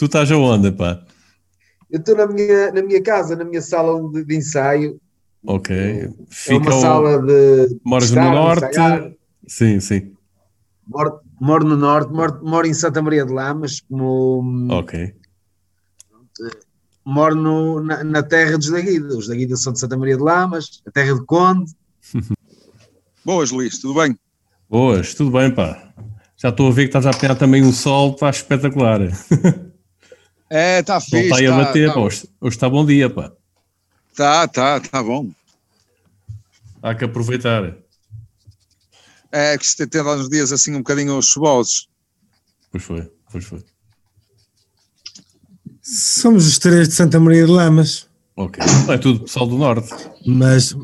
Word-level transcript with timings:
Tu 0.00 0.06
estás 0.06 0.32
aonde, 0.32 0.72
pá? 0.72 0.98
Eu 1.90 2.00
estou 2.00 2.16
na 2.16 2.26
minha, 2.26 2.72
na 2.72 2.82
minha 2.82 3.02
casa, 3.02 3.36
na 3.36 3.44
minha 3.44 3.60
sala 3.60 4.00
de, 4.10 4.24
de 4.24 4.34
ensaio. 4.34 4.98
Ok. 5.44 5.76
é 5.76 6.54
uma 6.54 6.72
sala 6.72 7.18
de. 7.18 7.78
Moras 7.84 8.10
no 8.10 8.22
norte? 8.22 8.78
Sim, 9.46 9.78
sim. 9.78 10.14
Moro, 10.86 11.20
moro 11.38 11.66
no 11.66 11.76
norte, 11.76 12.10
moro, 12.14 12.40
moro, 12.42 12.66
em 12.66 12.72
Santa 12.72 13.02
Maria 13.02 13.26
de 13.26 13.32
Lamas, 13.34 13.82
como. 13.90 14.72
Ok. 14.72 15.14
Moro 17.04 17.34
no, 17.34 17.80
na, 17.82 18.02
na, 18.02 18.22
terra 18.22 18.56
dos 18.56 18.70
Daguida. 18.70 19.14
Os 19.14 19.28
Daguida 19.28 19.54
são 19.54 19.74
de 19.74 19.80
Santa 19.80 19.98
Maria 19.98 20.16
de 20.16 20.22
Lamas, 20.22 20.80
a 20.86 20.90
terra 20.90 21.12
de 21.12 21.26
Conde. 21.26 21.74
Boas, 23.22 23.50
Luís, 23.50 23.78
tudo 23.78 24.00
bem? 24.00 24.18
Boas, 24.66 25.12
tudo 25.12 25.30
bem, 25.30 25.54
pá. 25.54 25.92
Já 26.38 26.48
estou 26.48 26.68
a 26.68 26.70
ver 26.70 26.84
que 26.84 26.96
estás 26.96 27.04
a 27.04 27.10
apanhar 27.10 27.36
também 27.36 27.62
um 27.62 27.70
sol, 27.70 28.16
pá, 28.16 28.30
espetacular. 28.30 29.00
É, 30.50 30.80
está 30.80 31.00
fixe. 31.00 31.22
Está 31.22 31.36
aí 31.36 31.46
a 31.46 31.56
bater, 31.56 31.88
tá, 31.88 31.94
pá. 31.94 32.00
Hoje, 32.00 32.28
hoje 32.40 32.56
está 32.56 32.68
bom 32.68 32.84
dia, 32.84 33.08
pá. 33.08 33.32
Tá, 34.16 34.48
tá, 34.48 34.80
tá 34.80 35.02
bom. 35.02 35.30
Há 36.82 36.94
que 36.94 37.04
aproveitar. 37.04 37.76
É, 39.30 39.56
que 39.56 39.64
isto 39.64 39.86
tem 39.86 40.02
dado 40.02 40.20
uns 40.20 40.28
dias 40.28 40.50
assim 40.50 40.74
um 40.74 40.78
bocadinho 40.78 41.22
chuvosos. 41.22 41.88
Pois 42.72 42.82
foi, 42.82 43.08
pois 43.30 43.44
foi. 43.44 43.64
Somos 45.80 46.46
os 46.48 46.58
três 46.58 46.88
de 46.88 46.94
Santa 46.94 47.20
Maria 47.20 47.46
de 47.46 47.52
Lamas. 47.52 48.08
Ok. 48.36 48.62
É 48.88 48.98
tudo 48.98 49.20
pessoal 49.20 49.46
do 49.46 49.56
Norte. 49.56 49.88
Mas, 50.26 50.74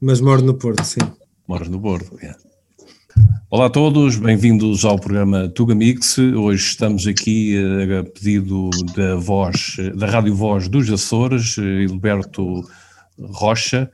mas 0.00 0.20
moro 0.20 0.40
no 0.40 0.54
Porto, 0.54 0.84
sim. 0.84 1.00
Moras 1.46 1.68
no 1.68 1.80
Porto, 1.80 2.16
yeah. 2.18 2.38
Olá 3.54 3.66
a 3.66 3.70
todos, 3.70 4.16
bem-vindos 4.16 4.84
ao 4.84 4.98
programa 4.98 5.48
Tuga 5.48 5.76
Mix. 5.76 6.18
Hoje 6.18 6.70
estamos 6.70 7.06
aqui 7.06 7.56
a 7.56 8.02
pedido 8.02 8.68
da 8.96 9.14
voz, 9.14 9.76
da 9.94 10.08
Rádio 10.08 10.34
Voz 10.34 10.66
dos 10.66 10.90
Açores, 10.90 11.56
Hilberto 11.56 12.68
Rocha, 13.16 13.88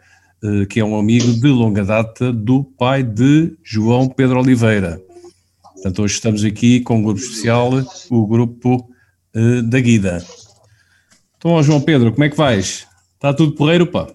que 0.70 0.80
é 0.80 0.84
um 0.84 0.98
amigo 0.98 1.30
de 1.34 1.48
longa 1.48 1.84
data 1.84 2.32
do 2.32 2.64
pai 2.64 3.02
de 3.02 3.54
João 3.62 4.08
Pedro 4.08 4.40
Oliveira. 4.40 4.98
Portanto, 5.74 6.04
hoje 6.04 6.14
estamos 6.14 6.42
aqui 6.42 6.80
com 6.80 6.96
um 6.96 7.02
grupo 7.02 7.20
especial, 7.20 7.70
o 8.08 8.26
grupo 8.26 8.88
da 9.68 9.78
Guida. 9.78 10.24
Então, 11.36 11.62
João 11.62 11.82
Pedro, 11.82 12.12
como 12.12 12.24
é 12.24 12.30
que 12.30 12.36
vais? 12.36 12.86
Está 13.14 13.34
tudo 13.34 13.54
porreiro, 13.54 13.86
pá? 13.86 14.06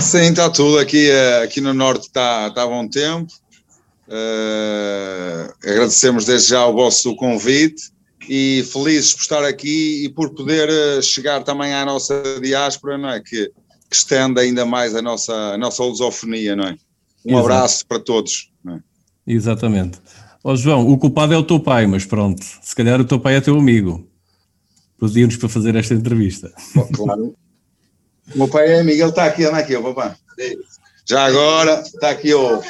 Sim, 0.00 0.30
está 0.30 0.48
tudo. 0.48 0.78
Aqui, 0.78 1.10
aqui 1.44 1.60
no 1.60 1.74
Norte 1.74 2.06
está, 2.06 2.48
está 2.48 2.66
bom 2.66 2.88
tempo 2.88 3.30
Uh, 4.08 5.52
agradecemos 5.62 6.24
desde 6.24 6.48
já 6.48 6.66
o 6.66 6.72
vosso 6.72 7.14
convite 7.14 7.92
e 8.26 8.64
felizes 8.72 9.12
por 9.12 9.20
estar 9.20 9.44
aqui 9.44 10.04
e 10.04 10.08
por 10.08 10.30
poder 10.30 10.68
eh, 10.68 11.02
chegar 11.02 11.42
também 11.42 11.72
à 11.72 11.84
nossa 11.84 12.22
diáspora, 12.42 12.98
não 12.98 13.08
é? 13.08 13.20
Que, 13.20 13.50
que 13.88 13.96
estende 13.96 14.40
ainda 14.40 14.66
mais 14.66 14.94
a 14.94 15.00
nossa, 15.00 15.32
a 15.32 15.58
nossa 15.58 15.82
lusofonia, 15.82 16.54
não 16.54 16.64
é? 16.64 16.76
Um 17.24 17.32
Exato. 17.32 17.38
abraço 17.38 17.86
para 17.86 17.98
todos. 17.98 18.50
É? 18.68 18.78
Exatamente. 19.26 19.98
Ó 20.44 20.52
oh, 20.52 20.56
João, 20.56 20.88
o 20.90 20.98
culpado 20.98 21.32
é 21.32 21.38
o 21.38 21.42
teu 21.42 21.58
pai, 21.58 21.86
mas 21.86 22.04
pronto, 22.04 22.44
se 22.62 22.74
calhar 22.74 23.00
o 23.00 23.04
teu 23.04 23.18
pai 23.18 23.36
é 23.36 23.40
teu 23.40 23.58
amigo. 23.58 24.06
Pedimos 25.00 25.36
para 25.36 25.48
fazer 25.48 25.74
esta 25.74 25.94
entrevista. 25.94 26.52
claro. 26.94 27.34
o 28.34 28.38
meu 28.38 28.48
pai 28.48 28.72
é 28.72 28.80
amigo, 28.80 29.00
ele 29.00 29.10
está 29.10 29.24
aqui, 29.24 29.44
anda 29.44 29.58
aqui, 29.58 29.74
o 29.74 29.82
papai. 29.82 30.14
Já 31.06 31.24
agora, 31.24 31.80
está 31.80 32.10
aqui 32.10 32.34
o 32.34 32.60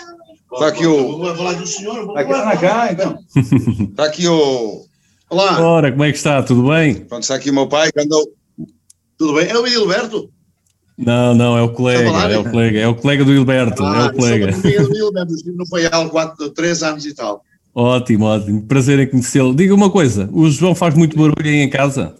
Está 0.52 0.68
aqui 0.68 0.86
o. 0.86 1.18
Vou 1.18 1.36
falar 1.36 1.52
do 1.54 1.66
senhor. 1.66 2.06
Vou 2.06 2.14
cá, 2.14 2.88
então. 2.90 3.18
Está 3.90 4.04
aqui 4.06 4.26
o. 4.26 4.84
Olá. 5.30 5.60
Ora, 5.60 5.90
como 5.90 6.04
é 6.04 6.10
que 6.10 6.16
está? 6.16 6.42
Tudo 6.42 6.68
bem? 6.68 6.94
Pronto, 7.04 7.22
está 7.22 7.34
aqui 7.34 7.50
o 7.50 7.54
meu 7.54 7.68
pai 7.68 7.92
que 7.92 8.00
andou. 8.00 8.26
Tudo 9.18 9.34
bem? 9.34 9.48
É 9.48 9.58
o 9.58 9.66
Hilberto? 9.66 10.30
Não, 10.96 11.34
não, 11.34 11.56
é 11.56 11.62
o 11.62 11.72
colega, 11.72 12.08
é 12.08 12.38
o 12.38 12.50
colega, 12.50 12.78
é 12.80 12.88
o 12.88 12.94
colega 12.94 13.24
do 13.24 13.32
Hilberto, 13.32 13.84
ah, 13.84 14.06
é 14.06 14.06
o 14.06 14.12
colega. 14.14 14.50
Eu 14.64 14.88
do 14.88 14.96
Hilberto, 14.96 15.32
estive 15.32 15.56
no 15.56 15.68
Paial 15.68 16.10
4, 16.10 16.50
3 16.50 16.82
anos 16.82 17.06
e 17.06 17.14
tal. 17.14 17.40
Ótimo, 17.72 18.24
ótimo, 18.24 18.62
prazer 18.66 18.98
em 18.98 19.06
conhecê-lo. 19.06 19.54
Diga 19.54 19.72
uma 19.72 19.90
coisa, 19.90 20.28
o 20.32 20.50
João 20.50 20.74
faz 20.74 20.94
muito 20.94 21.16
barulho 21.16 21.48
aí 21.48 21.58
em 21.58 21.70
casa? 21.70 22.16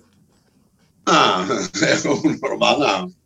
Ah, 1.07 1.45
é 1.83 2.09
o 2.09 2.39
normal, 2.41 2.79
não. 2.79 3.18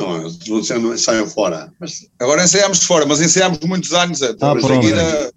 Não, 0.00 0.80
não 0.80 0.94
ensaiam 0.94 1.26
fora. 1.26 1.72
Mas... 1.80 2.06
Agora 2.18 2.44
ensaiamos 2.44 2.84
fora, 2.84 3.06
mas 3.06 3.20
ensaiamos 3.20 3.58
muitos 3.60 3.92
anos. 3.92 4.22
É, 4.22 4.34
ah, 4.40 4.54
seguida, 4.60 5.32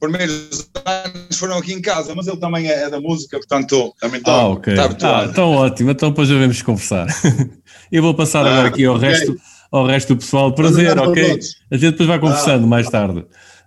primeiros 0.00 0.70
anos 0.84 1.38
foram 1.38 1.58
aqui 1.58 1.74
em 1.74 1.82
casa, 1.82 2.14
mas 2.14 2.26
ele 2.26 2.38
também 2.38 2.68
é, 2.68 2.84
é 2.84 2.90
da 2.90 3.00
música, 3.00 3.36
portanto 3.36 3.94
também 4.00 4.18
está, 4.18 4.32
ah, 4.32 4.48
okay. 4.48 4.74
está 4.74 5.20
Ah, 5.20 5.24
então 5.26 5.52
ótimo, 5.52 5.90
então 5.90 6.08
depois 6.08 6.28
já 6.28 6.38
vamos 6.38 6.62
conversar. 6.62 7.06
Eu 7.92 8.02
vou 8.02 8.14
passar 8.14 8.46
ah, 8.46 8.50
agora 8.50 8.68
aqui 8.68 8.84
ao, 8.84 8.96
okay. 8.96 9.08
resto, 9.10 9.36
ao 9.70 9.86
resto 9.86 10.14
do 10.14 10.20
pessoal. 10.20 10.54
Prazer, 10.54 10.98
ok? 10.98 11.38
A 11.70 11.76
gente 11.76 11.92
depois 11.92 12.08
vai 12.08 12.18
conversando 12.18 12.64
ah. 12.64 12.68
mais 12.68 12.88
tarde. 12.88 13.24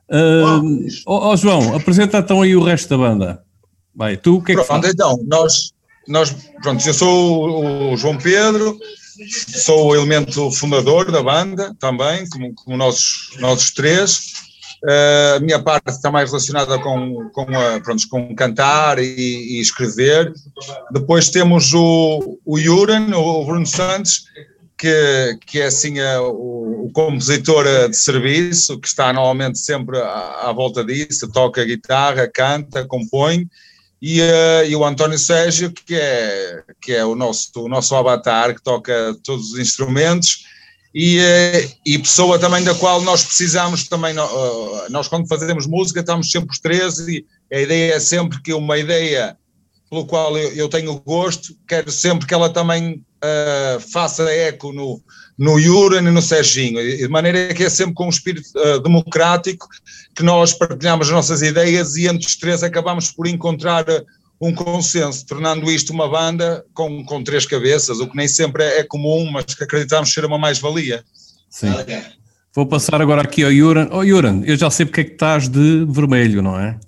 Uh, 0.10 0.88
oh, 1.06 1.30
oh, 1.30 1.38
João, 1.38 1.76
apresenta 1.76 2.18
então 2.18 2.42
aí 2.42 2.56
o 2.56 2.64
resto 2.64 2.90
da 2.90 2.98
banda. 2.98 3.44
Vai, 3.96 4.18
tu 4.18 4.38
o 4.38 4.44
que 4.44 4.54
é 4.54 4.56
que 4.56 4.64
Pronto, 4.64 4.88
então, 4.88 5.20
nós, 5.28 5.72
nós, 6.08 6.36
pronto, 6.62 6.86
eu 6.86 6.94
sou 6.94 7.94
o 7.94 7.98
João 7.98 8.18
Pedro, 8.18 8.78
sou 9.64 9.88
o 9.88 9.96
elemento 9.96 10.52
fundador 10.52 11.12
da 11.12 11.22
banda 11.22 11.76
também, 11.80 12.28
como, 12.30 12.54
como 12.54 12.78
nós 12.78 13.72
três. 13.72 14.44
Uh, 14.84 15.38
a 15.38 15.40
minha 15.40 15.64
parte 15.64 15.92
está 15.92 16.12
mais 16.12 16.30
relacionada 16.30 16.78
com, 16.78 17.30
com, 17.30 17.46
a, 17.58 17.80
pronto, 17.80 18.06
com 18.10 18.36
cantar 18.36 19.00
e, 19.00 19.06
e, 19.06 19.62
escrever. 19.62 20.34
Depois 20.92 21.30
temos 21.30 21.74
o, 21.74 22.38
o 22.46 22.60
Yuran, 22.60 23.16
o 23.16 23.46
Bruno 23.46 23.66
Santos, 23.66 24.26
que, 24.78 25.40
que 25.46 25.62
é 25.62 25.68
assim 25.68 26.02
a, 26.02 26.22
o, 26.22 26.88
o, 26.88 26.92
compositor 26.92 27.64
de 27.88 27.96
serviço, 27.96 28.78
que 28.78 28.88
está 28.88 29.14
normalmente 29.14 29.58
sempre 29.58 29.98
à, 30.00 30.50
à 30.50 30.52
volta 30.52 30.84
disso, 30.84 31.32
toca 31.32 31.64
guitarra, 31.64 32.28
canta, 32.28 32.86
compõe 32.86 33.48
e, 34.06 34.20
uh, 34.20 34.66
e, 34.68 34.76
o 34.76 34.84
António 34.84 35.18
Sérgio, 35.18 35.72
que 35.72 35.96
é, 35.96 36.62
que 36.82 36.92
é 36.92 37.06
o, 37.06 37.16
nosso, 37.16 37.50
o 37.56 37.70
nosso 37.70 37.96
avatar, 37.96 38.54
que 38.54 38.62
toca 38.62 39.16
todos 39.24 39.54
os 39.54 39.60
instrumentos, 39.60 40.44
e, 40.94 41.20
uh, 41.20 41.72
e 41.86 41.98
pessoa 41.98 42.38
também 42.38 42.66
da 42.66 42.76
qual 42.76 43.02
nós 43.02 43.24
precisamos 43.24 43.88
também, 43.88 44.14
uh, 44.20 44.90
nós 44.90 45.08
quando 45.08 45.26
fazemos 45.30 45.66
música 45.66 46.02
estamos 46.02 46.30
sempre 46.30 46.50
os 46.52 46.60
três, 46.60 47.00
e 47.00 47.26
a 47.50 47.62
ideia 47.62 47.94
é 47.94 48.00
sempre 48.02 48.42
que 48.42 48.54
uma 48.54 48.78
ideia 48.78 49.38
pelo 49.90 50.06
qual 50.06 50.38
eu, 50.38 50.52
eu 50.52 50.68
tenho 50.68 51.00
gosto, 51.00 51.56
quero 51.66 51.90
sempre 51.90 52.28
que 52.28 52.34
ela 52.34 52.50
também 52.50 53.02
faça 53.92 54.24
eco 54.32 54.74
no, 54.74 55.02
no 55.38 55.60
Yuran 55.60 56.08
e 56.08 56.12
no 56.12 56.22
Serginho, 56.22 56.82
de 56.82 57.08
maneira 57.08 57.54
que 57.54 57.64
é 57.64 57.70
sempre 57.70 57.94
com 57.94 58.06
um 58.06 58.10
espírito 58.10 58.48
uh, 58.56 58.80
democrático 58.82 59.68
que 60.16 60.24
nós 60.24 60.54
partilhamos 60.54 61.08
as 61.08 61.14
nossas 61.14 61.42
ideias 61.42 61.96
e 61.96 62.08
entre 62.08 62.28
os 62.28 62.36
três 62.36 62.64
acabamos 62.64 63.12
por 63.12 63.28
encontrar 63.28 63.88
eh, 63.90 64.04
um 64.40 64.54
consenso, 64.54 65.26
tornando 65.26 65.72
isto 65.72 65.92
uma 65.92 66.08
banda 66.08 66.64
com, 66.74 67.04
com 67.04 67.24
três 67.24 67.46
cabeças, 67.46 68.00
o 68.00 68.08
que 68.08 68.16
nem 68.16 68.28
sempre 68.28 68.64
é, 68.64 68.80
é 68.80 68.84
comum, 68.84 69.32
mas 69.32 69.46
que 69.56 69.64
acreditamos 69.64 70.14
ser 70.14 70.26
uma 70.26 70.38
mais-valia. 70.38 71.04
Sim. 71.50 71.74
Vou 72.54 72.68
passar 72.68 73.02
agora 73.02 73.24
aqui 73.24 73.44
ao 73.44 73.52
Yuran. 73.52 73.90
Oh 73.92 74.04
Yuran, 74.04 74.44
eu 74.46 74.56
já 74.56 74.70
sei 74.70 74.86
porque 74.86 75.02
é 75.02 75.04
que 75.04 75.14
estás 75.14 75.48
de 75.48 75.86
vermelho, 75.90 76.42
não 76.42 76.60
é? 76.60 76.80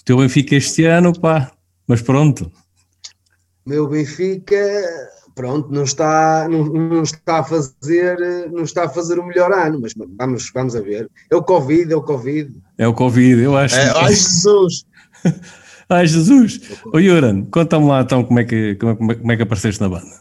O 0.00 0.04
teu 0.04 0.18
Benfica 0.18 0.54
este 0.54 0.84
ano, 0.84 1.18
pá, 1.18 1.50
mas 1.86 2.02
pronto. 2.02 2.52
Meu 3.64 3.88
Benfica 3.88 4.56
pronto, 5.40 5.72
não 5.72 5.84
está, 5.84 6.46
não, 6.50 6.64
não, 6.64 7.02
está 7.02 7.38
a 7.38 7.44
fazer, 7.44 8.18
não 8.52 8.62
está 8.62 8.84
a 8.84 8.88
fazer 8.90 9.18
o 9.18 9.24
melhor 9.24 9.50
ano, 9.50 9.80
mas 9.80 9.94
vamos, 9.94 10.50
vamos 10.52 10.76
a 10.76 10.82
ver. 10.82 11.10
É 11.30 11.36
o 11.36 11.42
Covid, 11.42 11.90
é 11.90 11.96
o 11.96 12.02
Covid. 12.02 12.60
É 12.76 12.86
o 12.86 12.92
Covid, 12.92 13.40
eu 13.40 13.56
acho. 13.56 13.74
É, 13.74 13.90
ai 13.96 14.12
Jesus! 14.12 14.84
ai 15.88 16.06
Jesus! 16.06 16.60
Ô 16.92 16.98
Yuran, 16.98 17.46
conta-me 17.46 17.86
lá 17.86 18.02
então 18.02 18.22
como 18.22 18.38
é, 18.38 18.44
que, 18.44 18.74
como, 18.74 19.12
é, 19.12 19.14
como 19.14 19.32
é 19.32 19.36
que 19.36 19.42
apareceste 19.42 19.80
na 19.80 19.88
banda. 19.88 20.20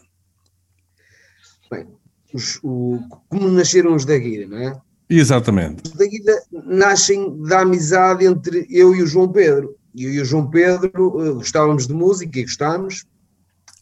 Bem, 1.70 1.86
os, 2.34 2.58
o, 2.64 3.00
como 3.28 3.50
nasceram 3.50 3.96
os 3.96 4.06
da 4.06 4.18
Guida, 4.18 4.48
não 4.48 4.58
é? 4.58 4.82
Exatamente. 5.10 5.84
Os 5.86 5.98
da 5.98 6.06
Guida 6.06 6.44
nascem 6.66 7.44
da 7.44 7.60
amizade 7.60 8.26
entre 8.26 8.66
eu 8.70 8.96
e 8.96 9.04
o 9.04 9.08
João 9.08 9.28
Pedro. 9.28 9.76
Eu 9.94 10.14
e 10.14 10.22
o 10.22 10.26
João 10.26 10.50
Pedro 10.50 11.08
uh, 11.08 11.36
gostávamos 11.36 11.88
de 11.88 11.94
música 11.94 12.40
e 12.40 12.44
gostámos, 12.44 13.06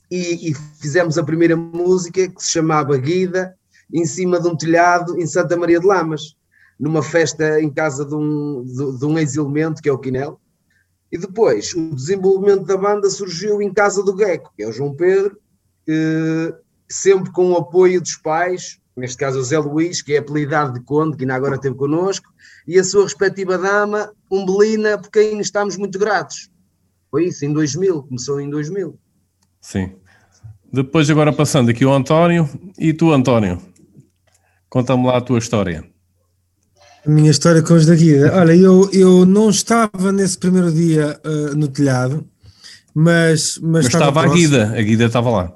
e, 0.09 0.51
e, 0.51 0.54
fizemos 0.80 1.18
a 1.18 1.24
primeira 1.24 1.56
música 1.56 2.27
que 2.27 2.42
se 2.42 2.51
chamava 2.51 2.98
Guida, 2.98 3.56
em 3.94 4.06
cima 4.06 4.39
de 4.39 4.48
um 4.48 4.56
telhado 4.56 5.19
em 5.19 5.25
Santa 5.25 5.57
Maria 5.57 5.80
de 5.80 5.86
Lamas, 5.86 6.36
numa 6.80 7.01
festa 7.01 7.62
em 7.62 7.69
casa 7.69 8.06
de 8.06 8.15
um, 8.15 8.63
de, 8.63 9.00
de 9.00 9.06
um 9.06 9.18
ex-elemento 9.18 9.81
que 9.81 9.89
é 9.89 9.92
o 9.92 9.98
Quinel. 9.98 10.39
E 11.12 11.18
depois 11.18 11.74
o 11.74 11.95
desenvolvimento 11.95 12.65
da 12.65 12.77
banda 12.77 13.09
surgiu 13.09 13.62
em 13.62 13.74
casa 13.74 14.04
do 14.04 14.18
Gecko, 14.18 14.51
que 14.56 14.63
é 14.63 14.68
o 14.68 14.74
João 14.74 14.95
Pedro, 14.95 15.38
eh, 15.88 16.54
sempre 16.89 17.31
com 17.31 17.51
o 17.51 17.57
apoio 17.57 18.01
dos 18.01 18.15
pais, 18.18 18.80
neste 18.95 19.18
caso 19.18 19.39
o 19.39 19.44
Zé 19.44 19.57
Luís, 19.57 20.01
que 20.01 20.13
é 20.13 20.18
apelidado 20.18 20.74
de 20.74 20.81
Conde, 20.81 21.15
que 21.15 21.24
ainda 21.24 21.36
agora 21.36 21.56
esteve 21.56 21.75
connosco, 21.75 22.30
e 22.68 22.77
a 22.77 22.83
sua 22.83 23.04
respectiva 23.04 23.57
dama, 23.57 24.12
Umbelina, 24.30 24.98
por 24.98 25.09
quem 25.09 25.39
estamos 25.39 25.77
muito 25.77 25.98
gratos. 25.98 26.50
Foi 27.09 27.25
isso, 27.25 27.45
em 27.45 27.54
2000, 27.54 28.04
começou 28.04 28.42
em 28.42 28.50
2000. 28.50 29.00
Sim. 29.68 29.90
Depois, 30.72 31.10
agora 31.10 31.34
passando 31.34 31.69
aqui 31.69 31.84
o 31.84 31.94
António. 31.94 32.50
E 32.80 32.94
tu, 32.94 33.12
António? 33.12 33.62
Conta-me 34.69 35.06
lá 35.06 35.18
a 35.18 35.22
tua 35.22 35.40
história. 35.40 35.84
A 37.06 37.10
minha 37.10 37.30
história 37.30 37.62
com 37.62 37.74
os 37.74 37.86
da 37.86 37.94
Guida. 37.94 38.34
Olha, 38.34 38.56
eu, 38.56 38.90
eu 38.94 39.25
não 39.25 39.50
estava 39.50 40.14
nesse 40.14 40.38
primeiro 40.38 40.72
dia 40.72 41.19
uh, 41.25 41.54
no 41.54 41.68
telhado, 41.68 42.25
mas, 42.96 43.60
mas, 43.62 43.84
mas 43.84 43.86
estava, 43.88 44.24
a 44.24 44.28
Guida, 44.30 44.74
a 44.74 44.81
Guida 44.81 45.06
estava 45.06 45.30
lá. 45.30 45.54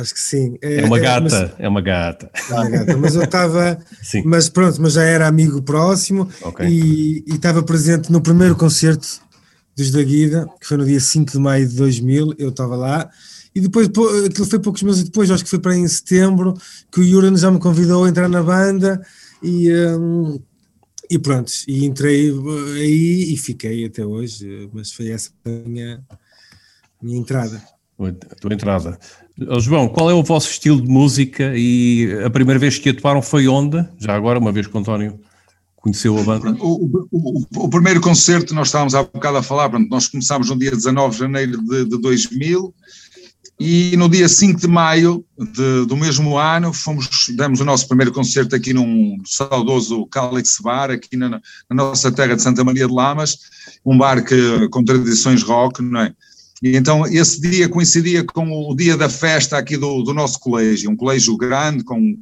Acho 0.00 0.14
que 0.14 0.20
sim. 0.20 0.56
É, 0.62 0.80
é 0.80 0.84
uma 0.86 0.98
gata, 0.98 1.18
é, 1.18 1.40
mas, 1.40 1.54
é 1.58 1.68
uma 1.68 1.80
gata. 1.82 2.30
É 2.48 2.54
uma 2.54 2.70
gata, 2.70 2.96
mas 2.96 3.14
eu 3.14 3.24
estava, 3.24 3.78
mas 4.24 4.48
pronto, 4.48 4.80
mas 4.80 4.94
já 4.94 5.02
era 5.02 5.26
amigo 5.26 5.60
próximo 5.60 6.26
okay. 6.40 6.66
e, 6.66 7.24
e 7.26 7.34
estava 7.34 7.62
presente 7.62 8.10
no 8.10 8.22
primeiro 8.22 8.56
concerto 8.56 9.27
dos 9.78 9.92
da 9.92 10.02
Guida, 10.02 10.46
que 10.60 10.66
foi 10.66 10.76
no 10.76 10.84
dia 10.84 10.98
5 10.98 11.32
de 11.32 11.38
maio 11.38 11.68
de 11.68 11.76
2000, 11.76 12.34
eu 12.36 12.48
estava 12.48 12.74
lá, 12.74 13.08
e 13.54 13.60
depois, 13.60 13.88
aquilo 14.26 14.46
foi 14.46 14.58
poucos 14.58 14.82
meses 14.82 15.04
depois, 15.04 15.30
acho 15.30 15.44
que 15.44 15.50
foi 15.50 15.60
para 15.60 15.76
em 15.76 15.86
setembro, 15.86 16.54
que 16.90 17.00
o 17.00 17.04
Yuran 17.04 17.36
já 17.36 17.50
me 17.50 17.60
convidou 17.60 18.04
a 18.04 18.08
entrar 18.08 18.28
na 18.28 18.42
banda, 18.42 19.00
e, 19.40 19.72
um, 19.96 20.40
e 21.08 21.16
pronto, 21.16 21.52
e 21.68 21.84
entrei 21.84 22.30
uh, 22.32 22.72
aí 22.74 23.32
e 23.32 23.36
fiquei 23.36 23.86
até 23.86 24.04
hoje, 24.04 24.68
mas 24.72 24.92
foi 24.92 25.10
essa 25.10 25.30
a 25.44 25.68
minha, 25.68 26.02
minha 27.00 27.18
entrada. 27.18 27.62
A 28.00 28.34
tua 28.36 28.54
entrada. 28.54 28.98
João, 29.60 29.88
qual 29.88 30.10
é 30.10 30.14
o 30.14 30.22
vosso 30.22 30.50
estilo 30.50 30.80
de 30.80 30.88
música 30.88 31.52
e 31.56 32.08
a 32.24 32.30
primeira 32.30 32.58
vez 32.58 32.78
que 32.78 32.90
atuaram 32.90 33.22
foi 33.22 33.48
onde? 33.48 33.84
Já 33.96 34.14
agora, 34.14 34.38
uma 34.38 34.52
vez 34.52 34.66
que 34.66 34.76
o 34.76 34.78
António 34.78 35.20
conheceu 35.80 36.18
a 36.18 36.22
banda? 36.22 36.56
O, 36.60 37.06
o, 37.10 37.64
o, 37.64 37.68
primeiro 37.68 38.00
concerto, 38.00 38.54
nós 38.54 38.68
estávamos 38.68 38.94
há 38.94 39.02
bocado 39.02 39.38
a 39.38 39.42
falar, 39.42 39.68
pronto, 39.68 39.88
nós 39.88 40.08
começámos 40.08 40.50
no 40.50 40.58
dia 40.58 40.70
19 40.70 41.12
de 41.12 41.18
janeiro 41.18 41.62
de, 41.62 41.84
de 41.84 41.98
2000 41.98 42.74
e 43.60 43.96
no 43.96 44.08
dia 44.08 44.28
5 44.28 44.60
de 44.60 44.68
maio 44.68 45.24
de, 45.36 45.86
do 45.86 45.96
mesmo 45.96 46.38
ano 46.38 46.72
fomos, 46.72 47.08
demos 47.36 47.60
o 47.60 47.64
nosso 47.64 47.88
primeiro 47.88 48.12
concerto 48.12 48.54
aqui 48.54 48.72
num 48.72 49.16
saudoso 49.24 50.06
Calix 50.06 50.58
Bar, 50.62 50.90
aqui 50.90 51.16
na, 51.16 51.30
na 51.30 51.40
nossa 51.70 52.12
terra 52.12 52.36
de 52.36 52.42
Santa 52.42 52.62
Maria 52.62 52.86
de 52.86 52.92
Lamas, 52.92 53.38
um 53.84 53.98
bar 53.98 54.24
que, 54.24 54.68
com 54.68 54.84
tradições 54.84 55.42
rock, 55.42 55.82
não 55.82 56.00
é? 56.00 56.12
E 56.62 56.76
então 56.76 57.06
esse 57.06 57.40
dia 57.40 57.68
coincidia 57.68 58.24
com 58.24 58.48
o 58.48 58.74
dia 58.76 58.96
da 58.96 59.08
festa 59.08 59.58
aqui 59.58 59.76
do, 59.76 60.02
do 60.02 60.12
nosso 60.14 60.38
colégio, 60.40 60.90
um 60.90 60.96
colégio 60.96 61.36
grande, 61.36 61.82
com, 61.82 62.16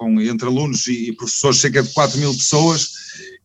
com 0.00 0.18
entre 0.18 0.48
alunos 0.48 0.86
e 0.86 1.12
professores, 1.12 1.58
cerca 1.58 1.82
de 1.82 1.92
4 1.92 2.18
mil 2.18 2.32
pessoas, 2.32 2.88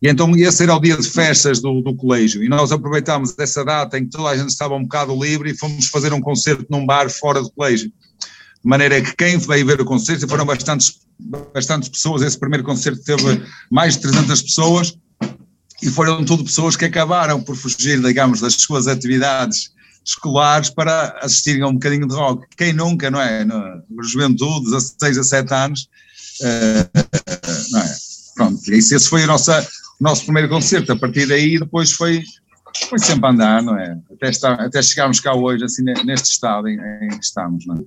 e 0.02 0.08
então 0.08 0.34
esse 0.38 0.64
era 0.64 0.74
o 0.74 0.80
dia 0.80 0.96
de 0.96 1.10
festas 1.10 1.60
do, 1.60 1.82
do 1.82 1.94
colégio, 1.94 2.42
e 2.42 2.48
nós 2.48 2.72
aproveitámos 2.72 3.36
essa 3.38 3.66
data 3.66 4.00
em 4.00 4.06
que 4.06 4.12
toda 4.12 4.30
a 4.30 4.38
gente 4.38 4.48
estava 4.48 4.74
um 4.74 4.84
bocado 4.84 5.14
livre 5.22 5.52
e 5.52 5.58
fomos 5.58 5.88
fazer 5.88 6.14
um 6.14 6.22
concerto 6.22 6.66
num 6.70 6.86
bar 6.86 7.10
fora 7.10 7.42
do 7.42 7.52
colégio. 7.52 7.90
De 7.90 8.70
maneira 8.70 9.02
que 9.02 9.14
quem 9.18 9.38
veio 9.38 9.66
ver 9.66 9.82
o 9.82 9.86
concerto, 9.86 10.26
foram 10.30 10.46
bastantes, 10.46 10.94
bastantes 11.54 11.90
pessoas, 11.90 12.22
esse 12.22 12.40
primeiro 12.40 12.64
concerto 12.64 13.04
teve 13.04 13.44
mais 13.70 13.96
de 13.96 14.02
300 14.04 14.42
pessoas, 14.42 14.98
e 15.84 15.90
foram 15.90 16.24
tudo 16.24 16.46
pessoas 16.46 16.78
que 16.78 16.86
acabaram 16.86 17.42
por 17.42 17.58
fugir, 17.58 18.02
digamos, 18.02 18.40
das 18.40 18.54
suas 18.54 18.88
atividades 18.88 19.72
escolares 20.06 20.70
para 20.70 21.18
assistirem 21.22 21.64
a 21.64 21.68
um 21.68 21.74
bocadinho 21.74 22.08
de 22.08 22.16
rock. 22.16 22.48
Quem 22.56 22.72
nunca, 22.72 23.12
não 23.12 23.20
é? 23.20 23.44
Na 23.44 23.82
juventude, 24.04 24.66
16 24.66 25.18
a 25.18 25.24
7 25.24 25.54
anos, 25.54 25.90
não 27.72 27.80
é? 27.82 27.96
Pronto, 28.36 28.62
esse 28.70 29.08
foi 29.08 29.24
o 29.24 29.28
nosso, 29.28 29.52
o 29.52 29.64
nosso 30.02 30.24
primeiro 30.24 30.50
concerto. 30.50 30.92
A 30.92 30.96
partir 30.96 31.26
daí, 31.26 31.58
depois 31.58 31.92
foi, 31.92 32.24
foi 32.90 33.00
sempre 33.00 33.28
a 33.28 33.32
andar, 33.32 33.64
não 33.64 33.78
é? 33.78 33.98
Até, 34.14 34.30
estar, 34.30 34.54
até 34.54 34.82
chegarmos 34.82 35.20
cá 35.20 35.34
hoje, 35.34 35.64
assim, 35.64 35.84
neste 35.84 36.32
estado 36.32 36.68
em, 36.68 36.78
em 37.04 37.10
que 37.10 37.24
estamos, 37.24 37.66
não 37.66 37.76
é? 37.76 37.80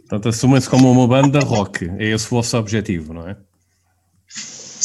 Portanto, 0.00 0.28
assumem-se 0.28 0.68
como 0.68 0.90
uma 0.90 1.06
banda 1.06 1.40
rock, 1.40 1.90
é 1.98 2.10
esse 2.10 2.26
o 2.26 2.30
vosso 2.30 2.56
objetivo, 2.56 3.14
não 3.14 3.28
é? 3.28 3.36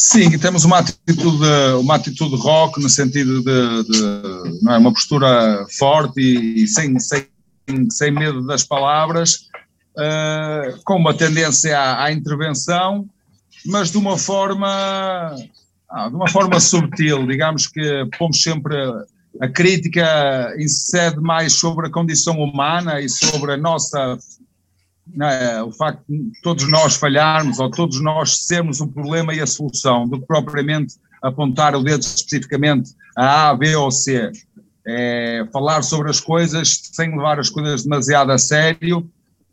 Sim, 0.00 0.38
temos 0.38 0.64
uma 0.64 0.78
atitude, 0.78 1.44
uma 1.78 1.96
atitude 1.96 2.34
rock 2.36 2.80
no 2.80 2.88
sentido 2.88 3.42
de, 3.42 3.84
de 3.84 4.62
não 4.62 4.72
é, 4.72 4.78
uma 4.78 4.92
postura 4.92 5.66
forte 5.78 6.20
e, 6.20 6.64
e 6.64 6.66
sem, 6.66 6.98
sem, 6.98 7.26
sem 7.90 8.10
medo 8.10 8.46
das 8.46 8.64
palavras, 8.64 9.50
uh, 10.00 10.80
com 10.84 10.96
uma 10.96 11.14
tendência 11.14 11.78
à, 11.78 12.04
à, 12.04 12.12
intervenção, 12.12 13.08
mas 13.66 13.90
de 13.90 13.98
uma 13.98 14.16
forma, 14.16 15.36
ah, 15.90 16.08
de 16.08 16.14
uma 16.14 16.28
forma 16.28 16.58
subtil, 16.58 17.26
digamos 17.26 17.66
que 17.66 18.08
pomos 18.18 18.42
sempre 18.42 18.74
a 19.40 19.48
crítica 19.48 20.54
incide 20.58 21.20
mais 21.20 21.52
sobre 21.52 21.86
a 21.86 21.90
condição 21.90 22.38
humana 22.38 23.00
e 23.00 23.08
sobre 23.08 23.52
a 23.52 23.56
nossa 23.56 24.18
é? 25.20 25.62
o 25.62 25.72
facto 25.72 26.04
de 26.08 26.30
todos 26.42 26.68
nós 26.68 26.94
falharmos 26.94 27.58
ou 27.58 27.70
todos 27.70 28.00
nós 28.00 28.44
sermos 28.44 28.80
o 28.80 28.86
problema 28.86 29.34
e 29.34 29.40
a 29.40 29.46
solução, 29.46 30.06
do 30.06 30.20
que 30.20 30.26
propriamente 30.26 30.94
apontar 31.22 31.74
o 31.74 31.82
dedo 31.82 32.02
especificamente 32.02 32.94
a 33.16 33.50
A, 33.50 33.54
B 33.54 33.74
ou 33.74 33.90
C. 33.90 34.30
É 34.86 35.44
falar 35.52 35.82
sobre 35.82 36.10
as 36.10 36.20
coisas 36.20 36.80
sem 36.92 37.10
levar 37.10 37.38
as 37.38 37.50
coisas 37.50 37.82
demasiado 37.82 38.30
a 38.30 38.38
sério, 38.38 39.08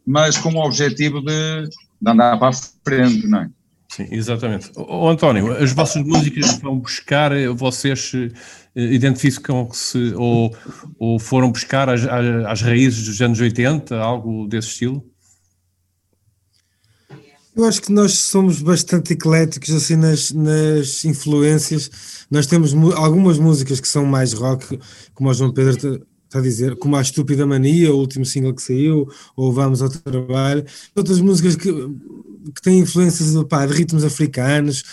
mas 0.07 0.37
com 0.37 0.53
o 0.53 0.65
objetivo 0.65 1.19
de, 1.19 1.69
de 2.01 2.09
andar 2.09 2.39
para 2.39 2.47
a 2.47 2.53
frente, 2.53 3.27
não 3.27 3.41
é? 3.41 3.49
Sim, 3.89 4.07
exatamente. 4.09 4.71
O, 4.75 5.09
António, 5.09 5.51
as 5.51 5.73
vossas 5.73 6.01
músicas 6.03 6.57
vão 6.59 6.79
buscar, 6.79 7.31
vocês 7.55 8.11
eh, 8.13 8.31
identificam-se 8.75 10.13
ou, 10.15 10.55
ou 10.97 11.19
foram 11.19 11.51
buscar 11.51 11.89
as, 11.89 12.05
as 12.05 12.61
raízes 12.61 13.05
dos 13.05 13.21
anos 13.21 13.39
80, 13.39 13.97
algo 13.97 14.47
desse 14.47 14.69
estilo? 14.69 15.03
Eu 17.55 17.65
acho 17.65 17.81
que 17.81 17.91
nós 17.91 18.13
somos 18.19 18.61
bastante 18.61 19.13
ecléticos 19.13 19.71
assim 19.71 19.95
nas, 19.95 20.31
nas 20.31 21.03
influências. 21.03 21.89
Nós 22.29 22.45
temos 22.45 22.73
algumas 22.95 23.39
músicas 23.39 23.79
que 23.79 23.87
são 23.87 24.05
mais 24.05 24.31
rock, 24.31 24.79
como 25.15 25.29
o 25.29 25.33
João 25.33 25.51
Pedro 25.51 26.05
está 26.27 26.39
a 26.39 26.41
dizer, 26.41 26.75
como 26.75 26.95
a 26.95 27.01
Estúpida 27.01 27.45
Mania, 27.45 27.93
o 27.93 27.97
último 27.97 28.25
single 28.25 28.53
que 28.53 28.61
saiu, 28.61 29.09
ou 29.35 29.51
Vamos 29.51 29.81
ao 29.81 29.89
Trabalho. 29.89 30.65
Outras 30.95 31.19
músicas 31.19 31.55
que, 31.55 31.71
que 32.53 32.61
têm 32.61 32.79
influências 32.79 33.33
pá, 33.45 33.65
de 33.65 33.73
ritmos 33.73 34.03
africanos, 34.03 34.83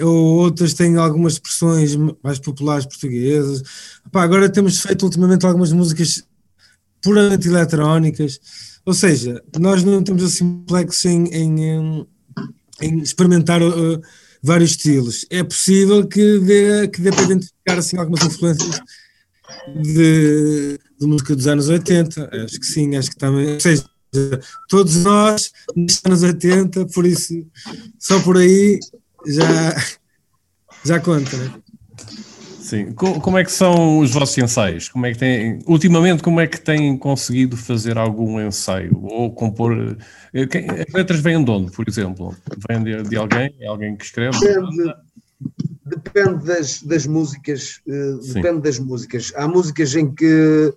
ou 0.00 0.38
outras 0.38 0.72
têm 0.72 0.96
algumas 0.96 1.34
expressões 1.34 1.96
mais 2.22 2.38
populares 2.38 2.86
portuguesas. 2.86 3.62
Pá, 4.10 4.22
agora 4.22 4.48
temos 4.48 4.80
feito 4.80 5.02
ultimamente 5.02 5.44
algumas 5.44 5.72
músicas 5.72 6.24
puramente 7.02 7.48
eletrónicas. 7.48 8.40
Ou 8.86 8.94
seja, 8.94 9.42
nós 9.58 9.82
não 9.82 10.02
temos 10.02 10.22
assim 10.22 10.44
complexos 10.44 11.04
em, 11.06 11.24
em, 11.28 12.06
em 12.80 12.98
experimentar 13.00 13.62
uh, 13.62 14.00
vários 14.42 14.72
estilos. 14.72 15.26
É 15.30 15.42
possível 15.42 16.06
que 16.06 16.38
dê, 16.38 16.88
que 16.88 17.00
dê 17.00 17.10
para 17.10 17.24
identificar 17.24 17.78
assim, 17.78 17.96
algumas 17.96 18.22
influências 18.24 18.80
de, 19.82 20.78
de 21.00 21.06
música 21.06 21.34
dos 21.34 21.46
anos 21.46 21.68
80. 21.68 22.30
Acho 22.44 22.60
que 22.60 22.66
sim, 22.66 22.96
acho 22.96 23.10
que 23.10 23.16
também. 23.16 23.54
Ou 23.54 23.60
seja, 23.60 23.84
todos 24.68 24.96
nós 25.02 25.52
nos 25.74 26.00
anos 26.04 26.22
80, 26.22 26.86
por 26.86 27.06
isso, 27.06 27.34
só 27.98 28.20
por 28.20 28.36
aí 28.36 28.78
já, 29.26 29.76
já 30.84 31.00
conta, 31.00 31.36
né? 31.36 31.52
Sim. 32.64 32.92
Como 32.92 33.36
é 33.36 33.44
que 33.44 33.52
são 33.52 33.98
os 33.98 34.10
vossos 34.10 34.38
ensaios? 34.38 34.88
Como 34.88 35.04
é 35.04 35.12
que 35.12 35.18
têm, 35.18 35.58
ultimamente, 35.66 36.22
como 36.22 36.40
é 36.40 36.46
que 36.46 36.58
têm 36.58 36.96
conseguido 36.96 37.58
fazer 37.58 37.98
algum 37.98 38.40
ensaio? 38.40 38.98
Ou 39.04 39.30
compor. 39.30 39.98
Eh, 40.32 40.46
quem, 40.46 40.66
as 40.70 40.92
letras 40.94 41.20
vêm 41.20 41.44
de 41.44 41.50
onde, 41.50 41.70
por 41.70 41.86
exemplo? 41.86 42.34
Vêm 42.66 42.82
de, 42.82 43.02
de 43.02 43.16
alguém? 43.16 43.54
É 43.60 43.66
alguém 43.66 43.94
que 43.94 44.04
escreve? 44.04 44.38
Depende, 44.40 44.94
depende 46.14 46.46
das, 46.46 46.82
das 46.82 47.06
músicas. 47.06 47.80
Uh, 47.86 48.18
depende 48.32 48.60
das 48.60 48.78
músicas. 48.78 49.32
Há 49.34 49.48
músicas 49.48 49.94
em 49.96 50.14
que, 50.14 50.72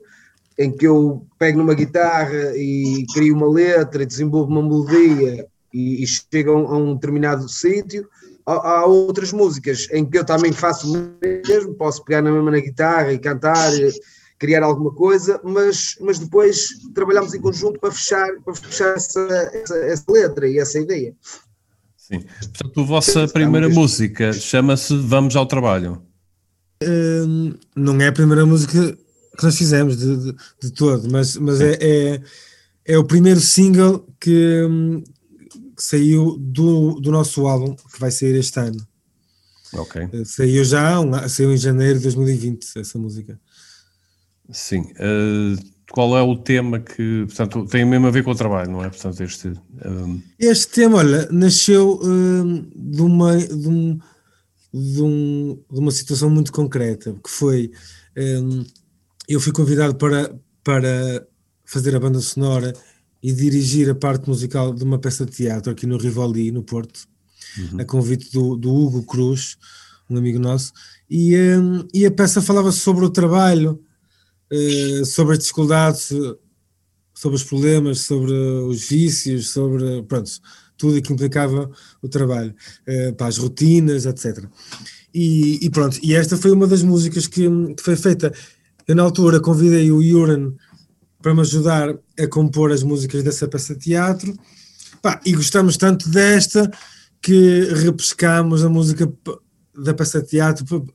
em 0.58 0.72
que 0.72 0.88
eu 0.88 1.25
pego 1.38 1.60
numa 1.60 1.75
guitarra 1.75 2.56
e 2.56 3.06
crio 3.13 3.36
uma 3.36 3.50
letra, 3.50 4.06
desenvolvo 4.06 4.51
uma 4.51 4.63
melodia 4.63 5.48
e, 5.74 6.03
e 6.03 6.08
chego 6.08 6.51
a 6.51 6.77
um 6.77 6.96
determinado 6.96 7.48
sítio 7.48 8.08
há 8.48 8.86
outras 8.86 9.34
músicas 9.34 9.89
em 9.91 10.06
que 10.06 10.17
eu 10.17 10.24
também 10.24 10.53
faço 10.53 10.94
o 10.94 11.17
mesmo, 11.22 11.74
posso 11.74 12.03
pegar 12.06 12.22
na 12.22 12.32
mesma 12.32 12.50
na 12.50 12.60
guitarra 12.60 13.12
e 13.12 13.20
cantar, 13.20 13.70
criar 14.39 14.63
alguma 14.63 14.94
coisa, 14.94 15.39
mas, 15.44 15.98
mas 16.00 16.17
depois 16.17 16.70
trabalhamos 16.94 17.34
em 17.34 17.41
conjunto 17.41 17.77
para 17.79 17.91
fechar, 17.91 18.29
para 18.46 18.56
fechar 18.56 18.96
essa, 18.96 19.51
essa, 19.53 19.77
essa 19.79 20.06
letra 20.10 20.48
e 20.48 20.60
essa 20.60 20.79
ideia. 20.79 21.13
Sim. 22.07 22.23
Portanto, 22.39 22.79
a 22.79 22.83
vossa 22.83 23.27
primeira 23.27 23.67
música 23.67 24.31
chama-se 24.31 24.95
Vamos 24.95 25.35
ao 25.35 25.45
Trabalho. 25.45 26.01
Hum, 26.81 27.53
não 27.75 27.99
é 27.99 28.07
a 28.07 28.13
primeira 28.13 28.45
música 28.45 28.93
que 29.37 29.43
nós 29.43 29.57
fizemos 29.57 29.97
de, 29.97 30.15
de, 30.17 30.35
de 30.61 30.71
todo, 30.71 31.11
mas, 31.11 31.35
mas 31.35 31.59
é, 31.59 31.77
é, 31.81 32.21
é, 32.85 32.97
o 32.97 33.03
primeiro 33.03 33.41
single 33.41 34.07
que, 34.21 34.63
hum, 34.63 35.03
que 35.75 35.83
saiu 35.83 36.37
do, 36.39 36.99
do 37.01 37.11
nosso 37.11 37.45
álbum, 37.45 37.75
que 37.75 37.99
vai 37.99 38.09
sair 38.09 38.35
este 38.35 38.57
ano. 38.57 38.87
Ok. 39.73 40.01
Eh, 40.01 40.23
saiu 40.23 40.63
já, 40.63 40.95
saiu 41.27 41.53
em 41.53 41.57
janeiro 41.57 41.99
de 41.99 42.03
2020, 42.03 42.67
essa 42.77 42.97
música. 42.97 43.37
Sim. 44.49 44.93
Uh, 44.93 45.61
qual 45.91 46.17
é 46.17 46.22
o 46.22 46.36
tema 46.36 46.79
que, 46.79 47.25
portanto, 47.27 47.65
tem 47.65 47.86
mesmo 47.86 48.08
a 48.08 48.12
ver 48.12 48.24
com 48.24 48.32
o 48.32 48.36
trabalho, 48.36 48.72
não 48.72 48.84
é? 48.84 48.89
Portanto, 48.89 49.22
este, 49.22 49.53
um... 49.86 50.22
este 50.38 50.67
tema, 50.67 50.98
olha, 50.98 51.27
nasceu 51.32 52.00
uh, 52.01 52.67
de, 52.75 53.01
uma, 53.01 53.38
de, 53.38 53.67
um, 53.67 54.00
de, 54.74 55.01
um, 55.01 55.60
de, 55.72 55.79
uma 55.79 55.91
situação 55.91 56.29
muito 56.29 56.51
concreta, 56.51 57.15
que 57.24 57.29
foi, 57.29 57.72
um, 58.17 58.65
eu 59.27 59.39
fui 59.39 59.53
convidado 59.53 59.96
para, 59.96 60.36
para 60.63 61.25
fazer 61.65 61.96
a 61.96 62.00
banda 62.00 62.20
sonora 62.20 62.74
e 63.24 63.32
dirigir 63.32 63.89
a 63.89 63.96
parte 63.96 64.27
musical 64.27 64.74
de 64.74 64.84
uma 64.84 65.00
peça 65.00 65.25
de 65.25 65.32
teatro 65.32 65.72
aqui 65.72 65.88
no 65.88 65.98
Rivoli, 65.98 66.51
no 66.51 66.63
Porto, 66.63 67.08
uhum. 67.58 67.79
a 67.79 67.86
convite 67.86 68.32
do, 68.32 68.58
do, 68.58 68.74
Hugo 68.74 69.03
Cruz, 69.03 69.58
um 70.10 70.17
amigo 70.17 70.38
nosso, 70.38 70.74
e, 71.10 71.36
um, 71.36 71.88
e 71.94 72.06
a 72.06 72.12
peça 72.12 72.41
falava 72.41 72.72
sobre 72.74 73.06
o 73.06 73.10
trabalho, 73.10 73.82
uh, 74.51 75.05
sobre 75.05 75.33
as 75.33 75.39
dificuldades, 75.39 76.09
sobre 77.13 77.35
os 77.35 77.43
problemas, 77.43 78.01
sobre 78.01 78.31
os 78.31 78.87
vícios, 78.87 79.49
sobre 79.49 80.03
pronto, 80.03 80.29
tudo 80.77 80.97
o 80.97 81.01
que 81.01 81.11
implicava 81.11 81.69
o 82.01 82.07
trabalho, 82.07 82.53
uh, 82.87 83.13
para 83.15 83.27
as 83.27 83.37
rotinas, 83.37 84.05
etc. 84.05 84.45
E, 85.13 85.65
e, 85.65 85.69
pronto, 85.69 85.97
e 86.03 86.13
esta 86.13 86.37
foi 86.37 86.51
uma 86.51 86.67
das 86.67 86.83
músicas 86.83 87.27
que, 87.27 87.49
que 87.73 87.83
foi 87.83 87.95
feita. 87.95 88.31
Eu, 88.87 88.95
na 88.95 89.03
altura, 89.03 89.39
convidei 89.39 89.91
o 89.91 90.01
Yuran 90.01 90.53
para 91.21 91.33
me 91.33 91.41
ajudar 91.41 91.97
a 92.19 92.27
compor 92.27 92.71
as 92.71 92.83
músicas 92.83 93.23
dessa 93.23 93.47
peça 93.47 93.73
de 93.73 93.81
teatro. 93.81 94.37
Pá, 95.01 95.19
e 95.25 95.33
gostamos 95.33 95.75
tanto 95.77 96.09
desta 96.09 96.69
que 97.21 97.61
repescámos 97.73 98.63
a 98.63 98.69
música 98.69 99.11
da 99.75 99.93
peça 99.93 100.21
de 100.21 100.27
teatro 100.27 100.85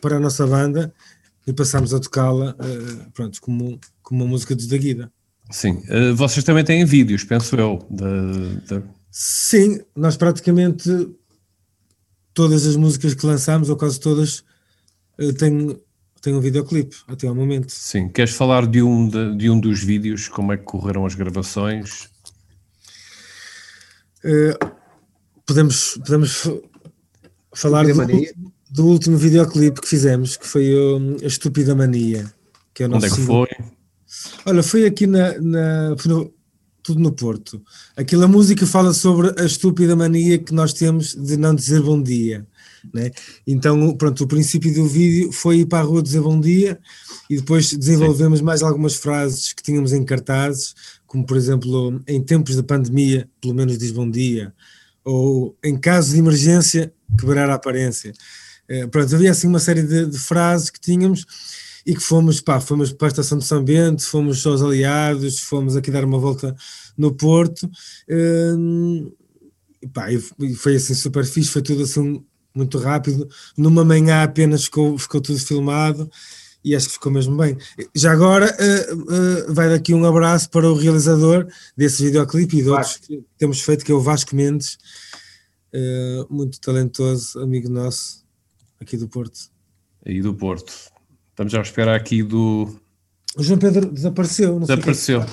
para 0.00 0.16
a 0.16 0.20
nossa 0.20 0.46
banda 0.46 0.92
e 1.46 1.52
passámos 1.52 1.92
a 1.92 2.00
tocá-la 2.00 2.50
uh, 2.52 3.10
pronto, 3.12 3.40
como, 3.40 3.80
como 4.02 4.24
uma 4.24 4.30
música 4.30 4.54
de 4.54 4.78
Guida. 4.78 5.12
Sim, 5.50 5.82
uh, 5.88 6.14
vocês 6.14 6.44
também 6.44 6.64
têm 6.64 6.84
vídeos, 6.84 7.24
penso 7.24 7.56
eu. 7.56 7.86
Sim, 9.10 9.80
nós 9.94 10.16
praticamente 10.16 10.88
todas 12.32 12.66
as 12.66 12.76
músicas 12.76 13.14
que 13.14 13.26
lançámos, 13.26 13.68
ou 13.68 13.76
quase 13.76 14.00
todas, 14.00 14.44
uh, 15.18 15.32
têm 15.34 15.78
tem 16.22 16.36
um 16.36 16.40
videoclipe 16.40 16.96
até 17.08 17.26
ao 17.26 17.34
momento. 17.34 17.70
Sim, 17.72 18.08
queres 18.08 18.32
falar 18.32 18.64
de 18.64 18.80
um, 18.80 19.08
de, 19.08 19.36
de 19.36 19.50
um 19.50 19.58
dos 19.58 19.82
vídeos? 19.82 20.28
Como 20.28 20.52
é 20.52 20.56
que 20.56 20.62
correram 20.62 21.04
as 21.04 21.16
gravações? 21.16 22.08
Uh, 24.24 24.72
podemos, 25.44 25.98
podemos 25.98 26.48
falar 27.52 27.84
do, 27.84 27.92
do, 28.72 28.86
último 28.86 29.16
videoclipe 29.16 29.80
que 29.80 29.88
fizemos, 29.88 30.36
que 30.36 30.46
foi 30.46 30.74
um, 30.74 31.16
A 31.22 31.26
Estúpida 31.26 31.74
Mania. 31.74 32.32
Que 32.74 32.84
é 32.84 32.88
o 32.88 32.94
Onde 32.94 33.06
é 33.06 33.10
que 33.10 33.20
foi? 33.20 33.48
Olha, 34.46 34.62
foi 34.62 34.86
aqui 34.86 35.06
na, 35.06 35.38
na 35.40 35.96
no, 36.04 36.32
tudo 36.82 37.00
no 37.00 37.12
Porto. 37.12 37.62
Aquela 37.96 38.26
música 38.26 38.66
fala 38.66 38.92
sobre 38.92 39.32
a 39.40 39.44
estúpida 39.44 39.94
mania 39.94 40.38
que 40.38 40.52
nós 40.52 40.72
temos 40.72 41.14
de 41.14 41.36
não 41.36 41.54
dizer 41.54 41.80
bom 41.80 42.02
dia. 42.02 42.46
Né? 42.92 43.12
Então, 43.46 43.96
pronto, 43.96 44.24
o 44.24 44.26
princípio 44.26 44.74
do 44.74 44.86
vídeo 44.86 45.30
foi 45.30 45.58
ir 45.58 45.66
para 45.66 45.78
a 45.78 45.82
rua 45.82 46.02
dizer 46.02 46.20
bom 46.20 46.40
dia 46.40 46.78
e 47.30 47.36
depois 47.36 47.72
desenvolvemos 47.72 48.40
Sim. 48.40 48.44
mais 48.44 48.62
algumas 48.62 48.96
frases 48.96 49.52
que 49.52 49.62
tínhamos 49.62 49.92
em 49.92 50.04
cartazes, 50.04 50.74
como 51.06 51.24
por 51.24 51.36
exemplo, 51.36 52.00
em 52.08 52.20
tempos 52.20 52.56
de 52.56 52.62
pandemia, 52.62 53.28
pelo 53.40 53.54
menos 53.54 53.78
diz 53.78 53.92
bom 53.92 54.10
dia, 54.10 54.52
ou 55.04 55.56
em 55.62 55.78
caso 55.78 56.12
de 56.12 56.18
emergência, 56.18 56.92
quebrar 57.18 57.48
a 57.48 57.54
aparência. 57.54 58.12
É, 58.72 58.86
pronto, 58.86 59.14
havia 59.14 59.30
assim 59.30 59.46
uma 59.46 59.58
série 59.58 59.82
de, 59.82 60.06
de, 60.06 60.18
frases 60.18 60.70
que 60.70 60.80
tínhamos 60.80 61.26
e 61.84 61.94
que 61.94 62.00
fomos, 62.00 62.40
pá, 62.40 62.58
fomos 62.58 62.90
para 62.90 63.08
a 63.08 63.10
estação 63.10 63.36
de 63.36 63.44
São 63.44 63.62
Bento, 63.62 64.02
fomos 64.02 64.46
aos 64.46 64.62
aliados, 64.62 65.40
fomos 65.40 65.76
aqui 65.76 65.90
dar 65.90 66.06
uma 66.06 66.18
volta 66.18 66.56
no 66.96 67.12
Porto, 67.12 67.70
hum, 68.08 69.12
e, 69.82 69.86
pá, 69.88 70.10
e 70.10 70.54
foi 70.54 70.76
assim 70.76 70.94
super 70.94 71.22
fixe, 71.26 71.50
foi 71.50 71.60
tudo 71.60 71.82
assim 71.82 72.24
muito 72.54 72.78
rápido. 72.78 73.28
Numa 73.58 73.84
manhã 73.84 74.22
apenas 74.22 74.64
ficou, 74.64 74.96
ficou 74.96 75.20
tudo 75.20 75.38
filmado 75.38 76.10
e 76.64 76.74
acho 76.74 76.86
que 76.86 76.94
ficou 76.94 77.12
mesmo 77.12 77.36
bem. 77.36 77.58
Já 77.94 78.12
agora 78.12 78.56
uh, 78.58 78.94
uh, 78.94 79.52
vai 79.52 79.68
daqui 79.68 79.92
um 79.92 80.06
abraço 80.06 80.48
para 80.48 80.66
o 80.66 80.74
realizador 80.74 81.46
desse 81.76 82.04
videoclipe 82.04 82.56
e 82.56 82.62
de 82.62 82.70
outros 82.70 82.96
que 82.96 83.22
temos 83.36 83.60
feito, 83.60 83.84
que 83.84 83.92
é 83.92 83.94
o 83.94 84.00
Vasco 84.00 84.34
Mendes, 84.34 84.78
uh, 85.74 86.34
muito 86.34 86.58
talentoso, 86.58 87.38
amigo 87.38 87.68
nosso, 87.68 88.21
aqui 88.82 88.96
do 88.96 89.08
Porto. 89.08 89.38
Aí 90.04 90.20
do 90.20 90.34
Porto. 90.34 90.72
Estamos 91.30 91.54
à 91.54 91.60
espera 91.60 91.96
aqui 91.96 92.22
do. 92.22 92.68
O 93.36 93.42
João 93.42 93.58
Pedro 93.58 93.90
desapareceu. 93.90 94.52
Não 94.52 94.66
desapareceu. 94.66 95.24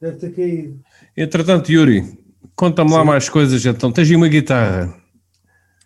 Deve 0.00 0.16
ter 0.18 0.34
caído. 0.34 0.80
Entretanto, 1.16 1.70
Yuri, 1.70 2.18
conta-me 2.54 2.90
lá 2.90 3.04
mais 3.04 3.28
coisas 3.28 3.64
então. 3.64 3.92
Tens 3.92 4.10
aí 4.10 4.16
uma 4.16 4.28
guitarra. 4.28 4.94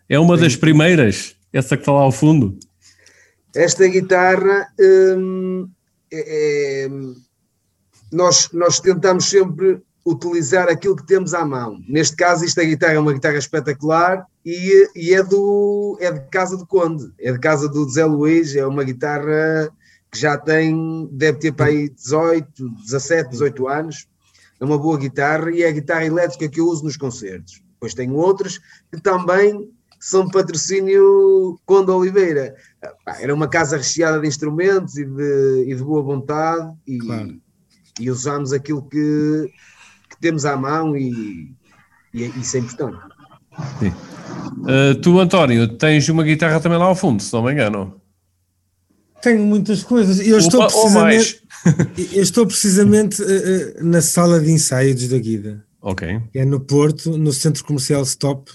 É 0.08 0.18
uma 0.18 0.36
Sim. 0.36 0.42
das 0.42 0.56
primeiras, 0.56 1.36
essa 1.52 1.76
que 1.76 1.82
está 1.82 1.92
lá 1.92 2.00
ao 2.00 2.10
fundo. 2.12 2.58
Esta 3.54 3.86
guitarra 3.86 4.72
hum, 4.80 5.68
é, 6.12 6.84
é, 6.84 6.88
nós, 8.12 8.50
nós 8.52 8.80
tentamos 8.80 9.26
sempre 9.26 9.80
utilizar 10.06 10.68
aquilo 10.68 10.96
que 10.96 11.06
temos 11.06 11.34
à 11.34 11.44
mão. 11.44 11.78
Neste 11.88 12.16
caso, 12.16 12.44
esta 12.44 12.64
guitarra 12.64 12.94
é 12.94 12.98
uma 12.98 13.12
guitarra 13.12 13.36
espetacular 13.36 14.26
e, 14.44 14.88
e 14.96 15.14
é, 15.14 15.22
do, 15.22 15.98
é 16.00 16.10
de 16.10 16.20
casa 16.30 16.56
do 16.56 16.66
Conde, 16.66 17.12
é 17.18 17.32
de 17.32 17.38
casa 17.38 17.68
do 17.68 17.88
Zé 17.88 18.04
Luís, 18.04 18.56
é 18.56 18.66
uma 18.66 18.84
guitarra 18.84 19.70
que 20.10 20.18
já 20.18 20.36
tem, 20.36 21.08
deve 21.12 21.38
ter 21.38 21.52
para 21.52 21.66
aí 21.66 21.88
18, 21.88 22.68
17, 22.82 23.30
18 23.30 23.68
anos. 23.68 24.08
É 24.58 24.64
uma 24.64 24.78
boa 24.78 24.98
guitarra 24.98 25.50
e 25.50 25.62
é 25.62 25.68
a 25.68 25.72
guitarra 25.72 26.04
elétrica 26.04 26.48
que 26.48 26.60
eu 26.60 26.66
uso 26.66 26.84
nos 26.84 26.96
concertos. 26.96 27.62
Depois 27.74 27.94
tenho 27.94 28.14
outras 28.14 28.58
que 28.90 29.00
também 29.00 29.70
são 29.98 30.28
patrocínio 30.28 31.58
Conde 31.64 31.90
Oliveira. 31.90 32.54
Era 33.20 33.34
uma 33.34 33.48
casa 33.48 33.76
recheada 33.76 34.18
de 34.20 34.26
instrumentos 34.26 34.96
e 34.96 35.04
de, 35.04 35.64
e 35.66 35.74
de 35.74 35.82
boa 35.82 36.02
vontade 36.02 36.74
e, 36.86 36.98
claro. 36.98 37.40
e 38.00 38.10
usamos 38.10 38.52
aquilo 38.52 38.82
que, 38.82 39.50
temos 40.20 40.44
à 40.44 40.56
mão 40.56 40.96
e, 40.96 41.52
e 42.12 42.24
isso 42.38 42.56
é 42.56 42.60
importante. 42.60 42.98
Sim. 43.78 43.88
Uh, 43.88 44.94
tu, 45.00 45.18
António, 45.18 45.68
tens 45.68 46.08
uma 46.08 46.22
guitarra 46.22 46.60
também 46.60 46.78
lá 46.78 46.86
ao 46.86 46.94
fundo, 46.94 47.22
se 47.22 47.32
não 47.32 47.42
me 47.42 47.52
engano. 47.52 48.00
Tenho 49.22 49.44
muitas 49.44 49.82
coisas. 49.82 50.20
Eu 50.26 50.38
estou 50.38 50.64
precisamente, 50.64 51.42
eu 52.12 52.22
estou 52.22 52.46
precisamente 52.46 53.22
uh, 53.22 53.84
na 53.84 54.00
sala 54.00 54.40
de 54.40 54.50
ensaios 54.50 55.08
da 55.08 55.18
Guida. 55.18 55.64
Ok. 55.82 56.20
É 56.34 56.44
no 56.44 56.60
Porto, 56.60 57.16
no 57.16 57.32
centro 57.32 57.64
comercial 57.64 58.02
Stop 58.02 58.50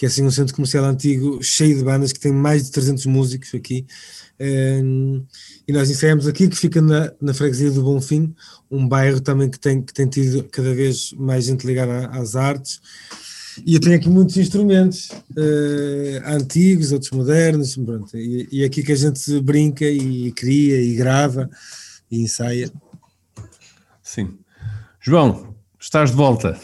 que 0.00 0.06
é 0.06 0.08
assim 0.08 0.24
um 0.24 0.30
centro 0.30 0.54
comercial 0.54 0.82
antigo 0.86 1.42
cheio 1.42 1.76
de 1.76 1.84
bandas 1.84 2.10
que 2.10 2.18
tem 2.18 2.32
mais 2.32 2.64
de 2.64 2.70
300 2.70 3.04
músicos 3.04 3.54
aqui 3.54 3.86
um, 4.40 5.24
e 5.68 5.72
nós 5.72 5.90
ensaiamos 5.90 6.26
aqui 6.26 6.48
que 6.48 6.56
fica 6.56 6.80
na, 6.80 7.12
na 7.20 7.34
freguesia 7.34 7.70
do 7.70 7.82
Bonfim 7.82 8.34
um 8.70 8.88
bairro 8.88 9.20
também 9.20 9.50
que 9.50 9.60
tem, 9.60 9.82
que 9.82 9.92
tem 9.92 10.08
tido 10.08 10.44
cada 10.44 10.72
vez 10.74 11.12
mais 11.12 11.44
gente 11.44 11.66
ligada 11.66 12.06
às 12.08 12.36
artes. 12.36 12.80
E 13.66 13.74
eu 13.74 13.80
tenho 13.80 13.96
aqui 13.96 14.08
muitos 14.08 14.36
instrumentos 14.36 15.10
uh, 15.10 16.22
antigos, 16.24 16.92
outros 16.92 17.10
modernos 17.10 17.76
pronto, 17.76 18.16
e, 18.16 18.48
e 18.50 18.62
é 18.62 18.66
aqui 18.66 18.82
que 18.82 18.92
a 18.92 18.96
gente 18.96 19.40
brinca 19.40 19.84
e 19.84 20.32
cria 20.32 20.80
e 20.80 20.94
grava 20.94 21.50
e 22.10 22.22
ensaia. 22.22 22.70
Sim. 24.02 24.38
João, 25.00 25.54
estás 25.78 26.10
de 26.10 26.16
volta? 26.16 26.58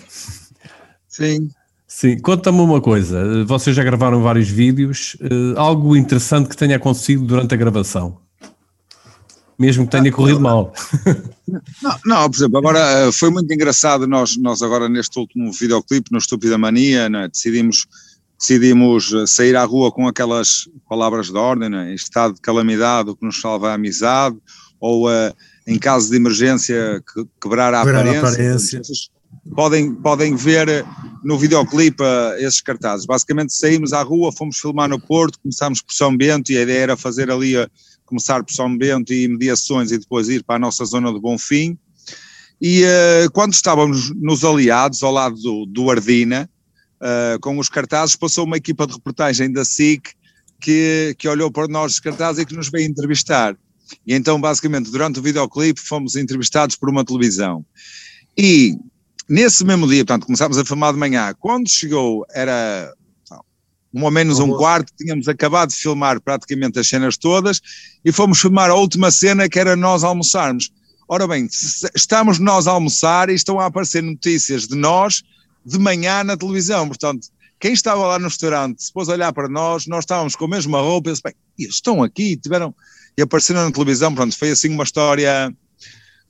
Sim, 1.08 1.50
Sim, 1.96 2.18
conta-me 2.18 2.60
uma 2.60 2.78
coisa. 2.78 3.42
Vocês 3.46 3.74
já 3.74 3.82
gravaram 3.82 4.20
vários 4.20 4.50
vídeos. 4.50 5.16
Uh, 5.18 5.58
algo 5.58 5.96
interessante 5.96 6.46
que 6.46 6.54
tenha 6.54 6.76
acontecido 6.76 7.24
durante 7.24 7.54
a 7.54 7.56
gravação? 7.56 8.18
Mesmo 9.58 9.86
que 9.86 9.92
tenha 9.92 10.12
corrido 10.12 10.38
mal. 10.38 10.74
Não, 11.82 11.98
não, 12.04 12.28
por 12.28 12.36
exemplo, 12.36 12.58
agora 12.58 12.80
eh, 12.80 13.12
foi 13.12 13.30
muito 13.30 13.50
engraçado. 13.54 14.06
Nós, 14.06 14.36
nós 14.36 14.60
agora 14.60 14.88
neste 14.90 15.18
último 15.18 15.50
videoclipe, 15.52 16.12
no 16.12 16.18
Estúpida 16.18 16.58
Mania, 16.58 17.06
é? 17.06 17.28
decidimos, 17.28 17.86
decidimos 18.38 19.14
eh, 19.14 19.26
sair 19.26 19.56
à 19.56 19.64
rua 19.64 19.90
com 19.90 20.06
aquelas 20.06 20.68
palavras 20.86 21.28
de 21.28 21.38
ordem, 21.38 21.74
é? 21.74 21.94
estado 21.94 22.34
de 22.34 22.40
calamidade, 22.42 23.08
o 23.08 23.16
que 23.16 23.24
nos 23.24 23.40
salva 23.40 23.70
a 23.70 23.74
amizade, 23.74 24.36
ou 24.80 25.08
uh, 25.08 25.32
em 25.66 25.78
caso 25.78 26.10
de 26.10 26.16
emergência, 26.16 27.02
que, 27.14 27.24
quebrar 27.40 27.72
a 27.72 27.84
quebrar 27.84 28.00
aparência. 28.00 28.26
A 28.26 28.28
aparência 28.28 29.15
podem, 29.54 29.94
podem 29.94 30.34
ver 30.34 30.68
eh, 30.68 30.84
no 31.22 31.38
videoclipe 31.38 32.02
uh, 32.02 32.34
esses 32.38 32.60
cartazes. 32.60 33.06
Basicamente 33.06 33.52
saímos 33.52 33.92
à 33.92 34.02
rua, 34.02 34.32
fomos 34.32 34.58
filmar 34.58 34.88
no 34.88 35.00
Porto, 35.00 35.38
começámos 35.40 35.80
por 35.82 35.92
São 35.92 36.16
Bento 36.16 36.52
e 36.52 36.58
a 36.58 36.62
ideia 36.62 36.80
era 36.80 36.96
fazer 36.96 37.30
ali, 37.30 37.56
uh, 37.56 37.68
começar 38.04 38.42
por 38.42 38.52
São 38.52 38.76
Bento 38.76 39.12
e 39.12 39.28
mediações 39.28 39.90
e 39.92 39.98
depois 39.98 40.28
ir 40.28 40.44
para 40.44 40.56
a 40.56 40.58
nossa 40.58 40.84
zona 40.84 41.12
de 41.12 41.20
Bonfim. 41.20 41.76
E 42.60 42.84
uh, 42.84 43.30
quando 43.32 43.52
estávamos 43.52 44.14
nos 44.14 44.44
aliados, 44.44 45.02
ao 45.02 45.12
lado 45.12 45.36
do, 45.36 45.66
do 45.66 45.90
Ardina, 45.90 46.48
com 47.42 47.58
os 47.58 47.68
cartazes, 47.68 48.16
passou 48.16 48.46
uma 48.46 48.56
equipa 48.56 48.86
de 48.86 48.94
reportagem 48.94 49.52
da 49.52 49.66
SIC 49.66 50.14
que, 50.58 51.14
que 51.18 51.28
olhou 51.28 51.52
para 51.52 51.68
nós 51.68 51.92
os 51.92 52.00
cartazes 52.00 52.42
e 52.42 52.46
que 52.46 52.56
nos 52.56 52.70
veio 52.70 52.88
entrevistar. 52.88 53.54
E 54.06 54.14
então, 54.14 54.40
basicamente, 54.40 54.90
durante 54.90 55.18
o 55.18 55.22
videoclipe 55.22 55.78
fomos 55.78 56.16
entrevistados 56.16 56.74
por 56.74 56.88
uma 56.88 57.04
televisão. 57.04 57.64
E 58.36 58.78
nesse 59.28 59.64
mesmo 59.64 59.86
dia, 59.86 60.04
portanto, 60.04 60.26
começámos 60.26 60.58
a 60.58 60.64
filmar 60.64 60.92
de 60.92 60.98
manhã. 60.98 61.34
Quando 61.38 61.68
chegou, 61.68 62.24
era 62.32 62.92
um 63.94 64.04
ou 64.04 64.10
menos 64.10 64.38
um 64.38 64.50
quarto, 64.56 64.92
tínhamos 64.96 65.26
acabado 65.26 65.70
de 65.70 65.76
filmar 65.76 66.20
praticamente 66.20 66.78
as 66.78 66.86
cenas 66.86 67.16
todas 67.16 67.60
e 68.04 68.12
fomos 68.12 68.40
filmar 68.40 68.70
a 68.70 68.74
última 68.74 69.10
cena 69.10 69.48
que 69.48 69.58
era 69.58 69.74
nós 69.74 70.04
almoçarmos. 70.04 70.70
Ora 71.08 71.26
bem, 71.26 71.48
estamos 71.94 72.38
nós 72.38 72.66
a 72.66 72.72
almoçar 72.72 73.30
e 73.30 73.34
estão 73.34 73.58
a 73.58 73.66
aparecer 73.66 74.02
notícias 74.02 74.66
de 74.66 74.74
nós 74.74 75.22
de 75.64 75.78
manhã 75.78 76.22
na 76.22 76.36
televisão, 76.36 76.86
portanto, 76.86 77.28
quem 77.58 77.72
estava 77.72 78.06
lá 78.06 78.18
no 78.18 78.26
restaurante, 78.26 78.82
se 78.84 78.92
pôs 78.92 79.08
a 79.08 79.12
olhar 79.12 79.32
para 79.32 79.48
nós, 79.48 79.86
nós 79.86 80.00
estávamos 80.00 80.36
com 80.36 80.44
a 80.44 80.48
mesma 80.48 80.78
roupa, 80.78 81.08
e 81.08 81.12
disse, 81.12 81.22
bem, 81.22 81.34
estão 81.58 82.02
aqui, 82.02 82.36
tiveram, 82.36 82.74
e 83.16 83.22
apareceram 83.22 83.64
na 83.64 83.72
televisão, 83.72 84.14
pronto, 84.14 84.36
foi 84.36 84.50
assim 84.50 84.68
uma 84.68 84.84
história, 84.84 85.52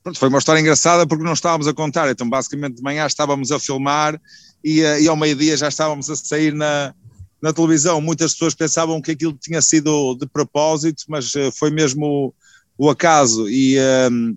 pronto, 0.07 0.21
foi 0.21 0.29
uma 0.29 0.39
história 0.39 0.61
engraçada 0.61 1.05
porque 1.05 1.25
não 1.25 1.33
estávamos 1.33 1.67
a 1.67 1.75
contar, 1.75 2.09
então 2.09 2.29
basicamente 2.29 2.77
de 2.77 2.83
manhã 2.83 3.05
estávamos 3.07 3.51
a 3.51 3.59
filmar 3.59 4.21
e, 4.63 4.81
eh, 4.81 5.03
e 5.03 5.09
ao 5.09 5.17
meio-dia 5.17 5.57
já 5.57 5.67
estávamos 5.67 6.09
a 6.09 6.15
sair 6.15 6.55
na, 6.55 6.95
na 7.43 7.53
televisão, 7.53 8.01
muitas 8.01 8.33
pessoas 8.33 8.55
pensavam 8.55 9.03
que 9.03 9.11
aquilo 9.11 9.33
tinha 9.33 9.61
sido 9.61 10.15
de 10.15 10.27
propósito, 10.29 11.03
mas 11.09 11.35
eh, 11.35 11.51
foi 11.51 11.71
mesmo 11.71 12.07
o, 12.07 12.87
o 12.87 12.89
acaso. 12.89 13.49
E, 13.51 13.77
um, 13.77 13.81
ehm, 13.81 14.37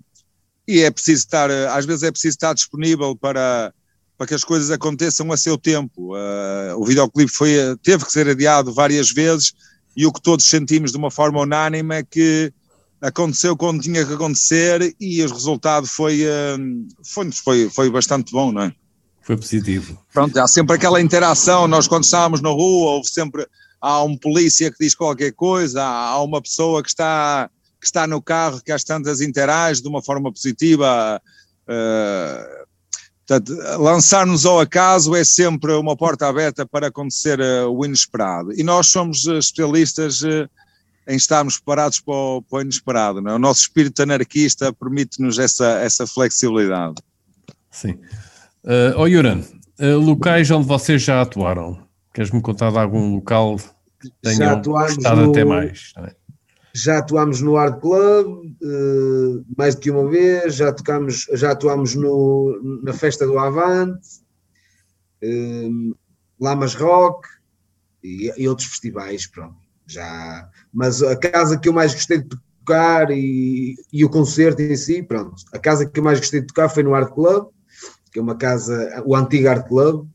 e 0.66 0.80
é 0.80 0.90
preciso 0.90 1.20
estar, 1.20 1.48
eh, 1.50 1.68
às 1.68 1.86
vezes 1.86 2.02
é 2.02 2.10
preciso 2.10 2.34
estar 2.34 2.52
disponível 2.52 3.14
para 3.14 3.72
para 4.18 4.26
que 4.26 4.34
as 4.34 4.44
coisas 4.44 4.70
aconteçam 4.70 5.32
a 5.32 5.36
seu 5.36 5.56
tempo. 5.56 6.14
Uh, 6.14 6.76
o 6.76 6.84
videoclipe 6.84 7.32
foi, 7.32 7.54
teve 7.82 8.04
que 8.04 8.12
ser 8.12 8.28
adiado 8.28 8.70
várias 8.70 9.10
vezes 9.10 9.54
e 9.96 10.04
o 10.04 10.12
que 10.12 10.20
todos 10.20 10.44
sentimos 10.44 10.92
de 10.92 10.98
uma 10.98 11.10
forma 11.10 11.40
unânime 11.40 11.94
é 11.94 12.02
que 12.02 12.52
aconteceu 13.00 13.56
quando 13.56 13.82
tinha 13.82 14.04
que 14.04 14.12
acontecer 14.12 14.94
e 15.00 15.22
o 15.24 15.32
resultado 15.32 15.86
foi, 15.86 16.24
uh, 16.24 16.88
foi, 17.02 17.30
foi, 17.32 17.70
foi 17.70 17.90
bastante 17.90 18.32
bom, 18.32 18.52
não 18.52 18.62
é? 18.62 18.74
Foi 19.22 19.36
positivo. 19.36 19.98
Pronto, 20.12 20.36
há 20.38 20.46
sempre 20.46 20.76
aquela 20.76 21.00
interação, 21.00 21.68
nós 21.68 21.86
quando 21.86 22.04
estávamos 22.04 22.40
na 22.40 22.48
rua, 22.48 22.92
houve 22.92 23.08
sempre, 23.08 23.46
há 23.80 24.02
um 24.02 24.16
polícia 24.16 24.70
que 24.70 24.78
diz 24.80 24.94
qualquer 24.94 25.32
coisa, 25.32 25.82
há 25.82 26.22
uma 26.22 26.40
pessoa 26.42 26.82
que 26.82 26.88
está, 26.88 27.50
que 27.80 27.86
está 27.86 28.06
no 28.06 28.20
carro 28.20 28.60
que 28.62 28.72
às 28.72 28.84
tantas 28.84 29.20
interage 29.20 29.82
de 29.82 29.88
uma 29.88 30.02
forma 30.02 30.32
positiva, 30.32 31.20
uh, 31.68 32.60
Portanto, 33.30 33.56
lançar-nos 33.78 34.44
ao 34.44 34.58
acaso 34.58 35.14
é 35.14 35.22
sempre 35.22 35.72
uma 35.74 35.96
porta 35.96 36.26
aberta 36.26 36.66
para 36.66 36.88
acontecer 36.88 37.38
uh, 37.38 37.70
o 37.70 37.84
inesperado. 37.84 38.52
E 38.52 38.64
nós 38.64 38.88
somos 38.88 39.24
uh, 39.26 39.38
especialistas 39.38 40.20
uh, 40.22 40.50
em 41.06 41.16
estarmos 41.16 41.56
preparados 41.56 42.00
para 42.00 42.14
o, 42.14 42.42
para 42.42 42.58
o 42.58 42.62
inesperado. 42.62 43.20
Não 43.20 43.32
é? 43.32 43.34
O 43.34 43.38
nosso 43.38 43.62
espírito 43.62 44.02
anarquista 44.02 44.72
permite-nos 44.72 45.38
essa, 45.38 45.66
essa 45.80 46.06
flexibilidade. 46.06 46.96
Sim. 47.70 47.92
Uh, 48.64 48.96
oh, 48.96 49.06
Yuran, 49.06 49.42
locais 49.78 50.50
onde 50.50 50.66
vocês 50.66 51.02
já 51.02 51.22
atuaram? 51.22 51.78
Queres-me 52.12 52.42
contar 52.42 52.70
de 52.70 52.78
algum 52.78 53.14
local 53.14 53.56
que 54.00 54.10
tenham 54.22 54.60
gostado 54.60 55.22
no... 55.22 55.30
até 55.30 55.44
mais? 55.44 55.92
É? 55.96 56.20
já 56.74 56.98
atuámos 56.98 57.40
no 57.40 57.56
Art 57.56 57.80
Club 57.80 58.54
uh, 58.62 59.44
mais 59.56 59.74
do 59.74 59.80
que 59.80 59.90
uma 59.90 60.08
vez, 60.08 60.54
já, 60.54 60.72
tocamos, 60.72 61.26
já 61.32 61.52
atuámos 61.52 61.94
no, 61.94 62.80
na 62.82 62.92
festa 62.92 63.26
do 63.26 63.38
Avante, 63.38 64.08
uh, 65.22 65.96
Lamas 66.40 66.74
Rock 66.74 67.28
e, 68.02 68.32
e, 68.36 68.48
outros 68.48 68.68
festivais, 68.68 69.26
pronto. 69.26 69.59
Já, 69.90 70.48
mas 70.72 71.02
a 71.02 71.16
casa 71.16 71.58
que 71.58 71.68
eu 71.68 71.72
mais 71.72 71.92
gostei 71.92 72.18
de 72.18 72.28
tocar 72.28 73.10
e, 73.10 73.74
e, 73.92 74.04
o 74.04 74.08
concerto 74.08 74.62
em 74.62 74.76
si, 74.76 75.02
pronto. 75.02 75.34
A 75.52 75.58
casa 75.58 75.84
que 75.84 75.98
eu 75.98 76.04
mais 76.04 76.20
gostei 76.20 76.40
de 76.40 76.46
tocar 76.46 76.68
foi 76.68 76.84
no 76.84 76.94
Art 76.94 77.12
Club, 77.12 77.48
que 78.12 78.20
é 78.20 78.22
uma 78.22 78.36
casa, 78.36 79.02
o 79.04 79.16
antigo 79.16 79.48
Art 79.48 79.66
Club, 79.66 80.06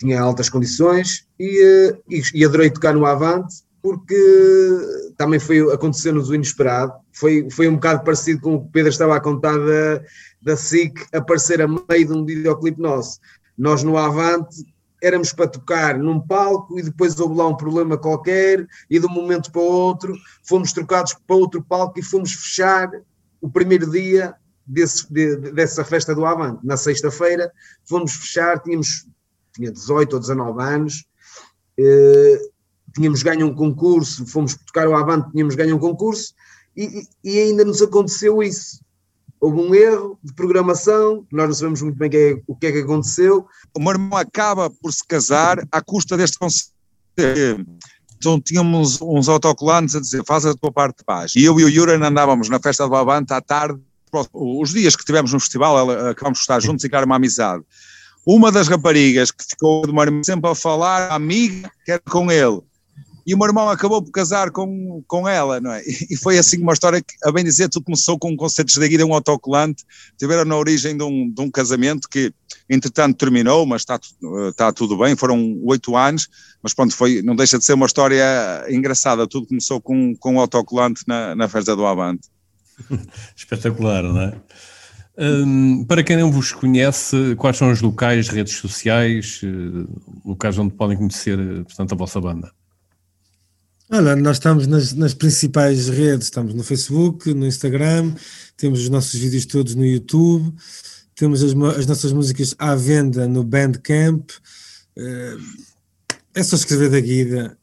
tinha 0.00 0.20
altas 0.20 0.48
condições 0.48 1.28
e, 1.38 1.62
eh, 1.62 1.98
e, 2.10 2.22
e 2.34 2.44
adorei 2.44 2.70
tocar 2.70 2.92
no 2.92 3.06
Avante 3.06 3.62
porque 3.80 5.14
também 5.16 5.38
foi 5.38 5.60
aconteceu-nos 5.72 6.28
o 6.28 6.34
inesperado. 6.34 6.92
Foi, 7.12 7.48
foi 7.50 7.68
um 7.68 7.74
bocado 7.74 8.02
parecido 8.02 8.40
com 8.40 8.54
o 8.56 8.64
que 8.64 8.72
Pedro 8.72 8.90
estava 8.90 9.16
a 9.16 9.20
contar 9.20 9.56
da, 9.56 10.02
da 10.42 10.56
SIC 10.56 11.06
aparecer 11.12 11.62
a 11.62 11.68
meio 11.68 12.06
de 12.06 12.12
um 12.12 12.24
videoclipe 12.24 12.80
nosso. 12.80 13.20
Nós 13.56 13.84
no 13.84 13.96
Avante 13.96 14.64
éramos 15.02 15.32
para 15.32 15.48
tocar 15.48 15.98
num 15.98 16.20
palco 16.20 16.78
e 16.78 16.82
depois 16.82 17.18
houve 17.18 17.36
lá 17.36 17.48
um 17.48 17.56
problema 17.56 17.96
qualquer 17.96 18.66
e 18.90 18.98
de 18.98 19.06
um 19.06 19.10
momento 19.10 19.50
para 19.52 19.60
o 19.60 19.64
outro 19.64 20.14
fomos 20.42 20.72
trocados 20.72 21.14
para 21.26 21.36
outro 21.36 21.62
palco 21.62 21.98
e 21.98 22.02
fomos 22.02 22.32
fechar 22.32 22.90
o 23.40 23.48
primeiro 23.48 23.90
dia 23.90 24.34
desse, 24.66 25.10
de, 25.12 25.36
dessa 25.52 25.84
festa 25.84 26.14
do 26.14 26.26
Avante. 26.26 26.66
Na 26.66 26.76
sexta-feira 26.76 27.52
fomos 27.84 28.12
fechar, 28.12 28.60
tínhamos 28.60 29.06
tinha 29.54 29.72
18 29.72 30.12
ou 30.12 30.20
19 30.20 30.62
anos, 30.62 31.04
eh, 31.78 32.40
tínhamos 32.94 33.22
ganho 33.22 33.46
um 33.46 33.54
concurso, 33.54 34.26
fomos 34.26 34.54
tocar 34.54 34.86
o 34.88 34.94
Avante, 34.94 35.30
tínhamos 35.32 35.54
ganho 35.54 35.76
um 35.76 35.78
concurso 35.80 36.34
e, 36.76 37.02
e, 37.24 37.38
ainda 37.38 37.64
nos 37.64 37.82
aconteceu 37.82 38.42
isso. 38.42 38.80
Houve 39.40 39.60
um 39.60 39.74
erro 39.74 40.18
de 40.22 40.32
programação, 40.34 41.24
nós 41.30 41.48
não 41.48 41.54
sabemos 41.54 41.82
muito 41.82 41.96
bem 41.96 42.10
é, 42.12 42.40
o 42.46 42.56
que 42.56 42.66
é 42.66 42.72
que 42.72 42.78
aconteceu. 42.78 43.46
O 43.76 43.80
meu 43.80 43.92
irmão 43.92 44.18
acaba 44.18 44.68
por 44.68 44.92
se 44.92 45.06
casar 45.06 45.58
à 45.70 45.80
custa 45.80 46.16
deste 46.16 46.38
concerto. 46.38 46.72
Então 48.16 48.40
tínhamos 48.40 49.00
uns 49.00 49.28
autocolantes 49.28 49.94
a 49.94 50.00
dizer, 50.00 50.24
faz 50.26 50.44
a 50.44 50.54
tua 50.54 50.72
parte 50.72 50.98
de 50.98 51.04
paz. 51.04 51.32
E 51.36 51.44
eu 51.44 51.58
e 51.60 51.64
o 51.64 51.68
Yuran 51.68 52.04
andávamos 52.04 52.48
na 52.48 52.58
festa 52.58 52.88
do 52.88 52.96
Avante 52.96 53.32
à 53.32 53.40
tarde, 53.40 53.80
os 54.32 54.70
dias 54.70 54.96
que 54.96 55.04
tivemos 55.04 55.32
no 55.32 55.38
festival, 55.38 55.88
acabamos 55.90 56.38
de 56.38 56.42
estar 56.42 56.60
juntos 56.60 56.84
e 56.84 56.88
criar 56.88 57.04
uma 57.04 57.16
amizade. 57.16 57.62
Uma 58.26 58.50
das 58.50 58.68
raparigas 58.68 59.30
que 59.30 59.44
ficou 59.44 59.86
de 59.86 59.90
uma 59.90 60.04
sempre 60.24 60.50
a 60.50 60.54
falar, 60.54 61.12
a 61.12 61.14
amiga, 61.14 61.70
que 61.84 61.92
era 61.92 62.02
com 62.10 62.30
ele, 62.30 62.60
e 63.28 63.34
o 63.34 63.38
meu 63.38 63.46
irmão 63.46 63.68
acabou 63.68 64.00
por 64.00 64.10
casar 64.10 64.50
com, 64.50 65.04
com 65.06 65.28
ela, 65.28 65.60
não 65.60 65.70
é? 65.70 65.82
E 65.86 66.16
foi 66.16 66.38
assim 66.38 66.62
uma 66.62 66.72
história 66.72 67.02
que, 67.02 67.14
a 67.22 67.30
bem 67.30 67.44
dizer, 67.44 67.68
tudo 67.68 67.84
começou 67.84 68.18
com 68.18 68.30
um 68.30 68.36
conceito 68.36 68.72
de 68.72 68.88
guida, 68.88 69.04
um 69.04 69.12
autocolante, 69.12 69.84
tiveram 70.18 70.46
na 70.46 70.56
origem 70.56 70.96
de 70.96 71.04
um, 71.04 71.30
de 71.30 71.42
um 71.42 71.50
casamento 71.50 72.08
que, 72.08 72.32
entretanto, 72.70 73.18
terminou, 73.18 73.66
mas 73.66 73.82
está, 73.82 74.00
está 74.48 74.72
tudo 74.72 74.96
bem, 74.96 75.14
foram 75.14 75.60
oito 75.64 75.94
anos, 75.94 76.26
mas 76.62 76.72
pronto, 76.72 76.96
foi, 76.96 77.20
não 77.20 77.36
deixa 77.36 77.58
de 77.58 77.66
ser 77.66 77.74
uma 77.74 77.84
história 77.84 78.24
engraçada, 78.70 79.26
tudo 79.26 79.46
começou 79.46 79.78
com, 79.78 80.16
com 80.16 80.36
um 80.36 80.40
autocolante 80.40 81.02
na, 81.06 81.34
na 81.34 81.48
festa 81.48 81.76
do 81.76 81.84
Avante. 81.84 82.30
Espetacular, 83.36 84.04
não 84.04 84.22
é? 84.22 84.40
Um, 85.18 85.84
para 85.84 86.02
quem 86.02 86.16
não 86.16 86.32
vos 86.32 86.52
conhece, 86.52 87.34
quais 87.36 87.58
são 87.58 87.70
os 87.70 87.82
locais, 87.82 88.28
redes 88.28 88.54
sociais, 88.54 89.42
uh, 89.42 89.86
locais 90.24 90.58
onde 90.58 90.72
podem 90.72 90.96
conhecer, 90.96 91.36
portanto, 91.64 91.92
a 91.92 91.96
vossa 91.96 92.18
banda? 92.18 92.50
Olha, 93.90 94.14
nós 94.14 94.36
estamos 94.36 94.66
nas, 94.66 94.92
nas, 94.92 95.14
principais 95.14 95.88
redes, 95.88 96.26
estamos 96.26 96.52
no 96.52 96.62
Facebook, 96.62 97.32
no 97.32 97.46
Instagram, 97.46 98.14
temos 98.54 98.80
os 98.80 98.90
nossos 98.90 99.18
vídeos 99.18 99.46
todos 99.46 99.74
no 99.74 99.84
YouTube, 99.84 100.54
temos 101.14 101.42
as, 101.42 101.52
as 101.78 101.86
nossas 101.86 102.12
músicas 102.12 102.54
à 102.58 102.74
venda 102.74 103.26
no 103.26 103.42
Bandcamp. 103.42 104.30
Eh, 104.94 105.36
é 106.34 106.42
só 106.42 106.56
escrever 106.56 106.90
da 106.90 107.00
guida 107.00 107.58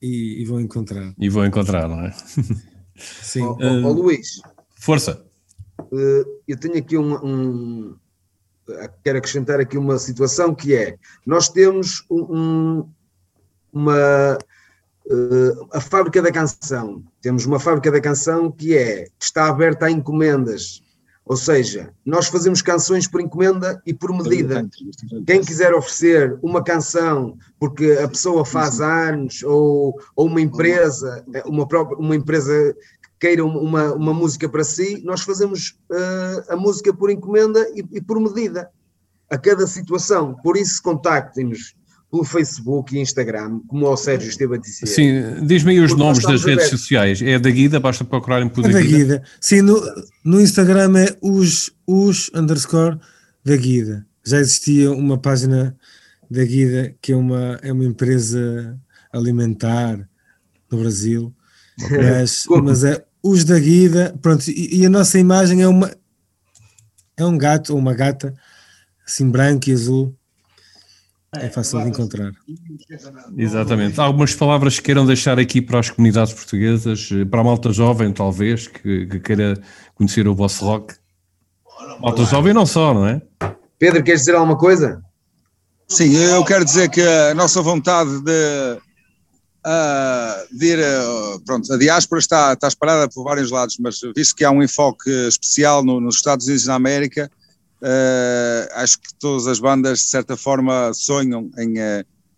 e, 0.00 0.40
e 0.40 0.44
vão 0.46 0.58
encontrar. 0.58 1.12
E 1.18 1.28
vão 1.28 1.44
encontrar, 1.44 1.86
não 1.86 2.00
é? 2.00 2.14
Sim. 2.96 3.42
Ó 3.42 3.52
oh, 3.52 3.58
oh, 3.60 3.88
oh, 3.88 3.92
Luís. 3.92 4.40
Força. 4.74 5.22
Eh, 5.92 6.24
eu 6.48 6.56
tenho 6.56 6.78
aqui 6.78 6.96
um, 6.96 7.14
um, 7.24 7.96
Quero 9.04 9.18
acrescentar 9.18 9.60
aqui 9.60 9.76
uma 9.76 9.98
situação 9.98 10.54
que 10.54 10.74
é: 10.74 10.96
nós 11.26 11.48
temos 11.48 12.04
um, 12.10 12.88
uma 13.72 14.38
Uh, 15.10 15.66
a 15.72 15.80
fábrica 15.80 16.20
da 16.20 16.30
canção. 16.30 17.02
Temos 17.22 17.46
uma 17.46 17.58
fábrica 17.58 17.90
da 17.90 18.00
canção 18.00 18.52
que 18.52 18.76
é 18.76 19.04
que 19.18 19.24
está 19.24 19.48
aberta 19.48 19.86
a 19.86 19.90
encomendas. 19.90 20.82
Ou 21.28 21.36
seja, 21.36 21.92
nós 22.06 22.26
fazemos 22.28 22.62
canções 22.62 23.06
por 23.06 23.20
encomenda 23.20 23.82
e 23.84 23.92
por 23.92 24.10
medida. 24.16 24.66
Quem 25.26 25.42
quiser 25.42 25.74
oferecer 25.74 26.38
uma 26.42 26.64
canção 26.64 27.36
porque 27.60 27.98
a 28.02 28.08
pessoa 28.08 28.46
faz 28.46 28.80
anos 28.80 29.42
ou, 29.42 29.94
ou 30.16 30.26
uma 30.26 30.40
empresa, 30.40 31.22
uma, 31.44 31.68
própria, 31.68 31.98
uma 31.98 32.16
empresa 32.16 32.74
que 33.02 33.10
queira 33.20 33.44
uma, 33.44 33.92
uma 33.92 34.14
música 34.14 34.48
para 34.48 34.64
si, 34.64 35.02
nós 35.04 35.20
fazemos 35.20 35.78
uh, 35.90 36.52
a 36.52 36.56
música 36.56 36.94
por 36.94 37.10
encomenda 37.10 37.60
e, 37.74 37.84
e, 37.92 38.00
por 38.00 38.18
medida 38.18 38.70
a 39.30 39.36
cada 39.36 39.66
situação. 39.66 40.34
Por 40.42 40.56
isso, 40.56 40.82
contactem-nos 40.82 41.74
pelo 42.10 42.24
Facebook 42.24 42.96
e 42.96 43.00
Instagram, 43.00 43.60
como 43.68 43.86
o 43.86 43.96
Sérgio 43.96 44.28
esteve 44.28 44.56
a 44.56 44.58
dizer. 44.58 44.86
Sim, 44.86 45.46
diz-me 45.46 45.72
aí 45.72 45.80
os 45.80 45.94
nomes 45.94 46.22
das 46.22 46.44
redes 46.44 46.68
sociais. 46.68 47.20
É 47.20 47.38
da 47.38 47.50
Guida, 47.50 47.78
basta 47.78 48.04
procurarem 48.04 48.48
por 48.48 48.64
é 48.64 48.68
da 48.70 48.80
Guida. 48.80 48.96
Guida. 48.96 49.22
Sim, 49.40 49.62
no, 49.62 49.80
no 50.24 50.40
Instagram 50.40 50.98
é 50.98 51.16
os, 51.20 51.70
os 51.86 52.30
underscore 52.34 52.98
da 53.44 53.56
Guida. 53.56 54.06
Já 54.24 54.38
existia 54.38 54.90
uma 54.90 55.18
página 55.18 55.76
da 56.30 56.44
Guida, 56.44 56.94
que 57.00 57.12
é 57.12 57.16
uma, 57.16 57.58
é 57.62 57.72
uma 57.72 57.84
empresa 57.84 58.78
alimentar 59.12 60.08
no 60.70 60.78
Brasil, 60.78 61.34
mas, 61.90 62.44
mas 62.62 62.84
é, 62.84 63.04
os 63.22 63.44
da 63.44 63.58
Guida, 63.58 64.14
pronto, 64.20 64.48
e, 64.50 64.80
e, 64.80 64.86
a 64.86 64.90
nossa 64.90 65.18
imagem 65.18 65.62
é 65.62 65.68
uma 65.68 65.90
é 67.16 67.24
um 67.24 67.36
gato 67.36 67.72
ou 67.72 67.78
uma 67.78 67.94
gata 67.94 68.34
assim 69.04 69.28
branco 69.28 69.68
e 69.68 69.72
azul. 69.72 70.17
É 71.36 71.48
fácil 71.50 71.82
de 71.82 71.90
encontrar. 71.90 72.32
Exatamente. 73.36 74.00
Há 74.00 74.04
algumas 74.04 74.34
palavras 74.34 74.76
que 74.76 74.82
queiram 74.82 75.04
deixar 75.04 75.38
aqui 75.38 75.60
para 75.60 75.78
as 75.78 75.90
comunidades 75.90 76.32
portuguesas, 76.32 77.10
para 77.30 77.40
a 77.40 77.44
malta 77.44 77.70
jovem, 77.70 78.12
talvez, 78.12 78.66
que, 78.66 79.06
que 79.06 79.20
queira 79.20 79.60
conhecer 79.94 80.26
o 80.26 80.34
vosso 80.34 80.64
rock. 80.64 80.94
Malta 82.00 82.24
jovem 82.24 82.54
não 82.54 82.64
só, 82.64 82.94
não 82.94 83.06
é? 83.06 83.20
Pedro, 83.78 84.02
queres 84.02 84.22
dizer 84.22 84.34
alguma 84.34 84.56
coisa? 84.56 85.02
Sim, 85.86 86.14
eu 86.16 86.44
quero 86.44 86.64
dizer 86.64 86.90
que 86.90 87.00
a 87.02 87.34
nossa 87.34 87.60
vontade 87.60 88.20
de, 88.22 88.78
uh, 89.66 90.58
de 90.58 90.66
ir, 90.66 90.78
uh, 90.78 91.40
pronto, 91.44 91.72
a 91.72 91.76
diáspora 91.76 92.18
está, 92.18 92.52
está 92.54 92.68
espalhada 92.68 93.08
por 93.08 93.24
vários 93.24 93.50
lados, 93.50 93.76
mas 93.78 94.00
visto 94.14 94.34
que 94.34 94.44
há 94.44 94.50
um 94.50 94.62
enfoque 94.62 95.10
especial 95.28 95.84
no, 95.84 96.00
nos 96.00 96.16
Estados 96.16 96.46
Unidos 96.46 96.64
e 96.64 96.68
na 96.68 96.74
América, 96.74 97.30
uh, 97.82 98.74
acho 98.74 98.98
que 98.98 99.14
todas 99.18 99.46
as 99.46 99.58
bandas 99.58 100.00
de 100.00 100.06
certa 100.06 100.36
forma 100.36 100.92
sonham 100.94 101.50
em, 101.58 101.74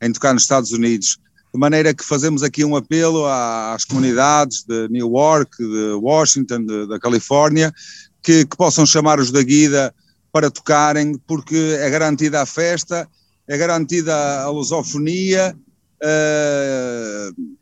em 0.01 0.13
tocar 0.13 0.33
nos 0.33 0.43
Estados 0.43 0.73
Unidos. 0.73 1.19
De 1.53 1.59
maneira 1.59 1.93
que 1.93 2.05
fazemos 2.05 2.43
aqui 2.43 2.65
um 2.65 2.77
apelo 2.77 3.27
às 3.27 3.85
comunidades 3.85 4.63
de 4.63 4.89
New 4.89 5.09
York, 5.09 5.57
de 5.59 5.93
Washington, 5.95 6.65
de, 6.65 6.87
da 6.87 6.99
Califórnia, 6.99 7.73
que, 8.23 8.45
que 8.45 8.57
possam 8.57 8.87
chamar 8.87 9.19
os 9.19 9.33
da 9.33 9.43
Guida 9.43 9.93
para 10.33 10.51
tocarem, 10.51 11.19
porque 11.27 11.77
é 11.81 11.91
garantida 11.91 12.41
a 12.41 12.47
festa 12.47 13.09
é 13.51 13.59
garantida 13.59 14.15
a 14.43 14.49
lusofonia. 14.49 15.57
Uh, 16.01 17.59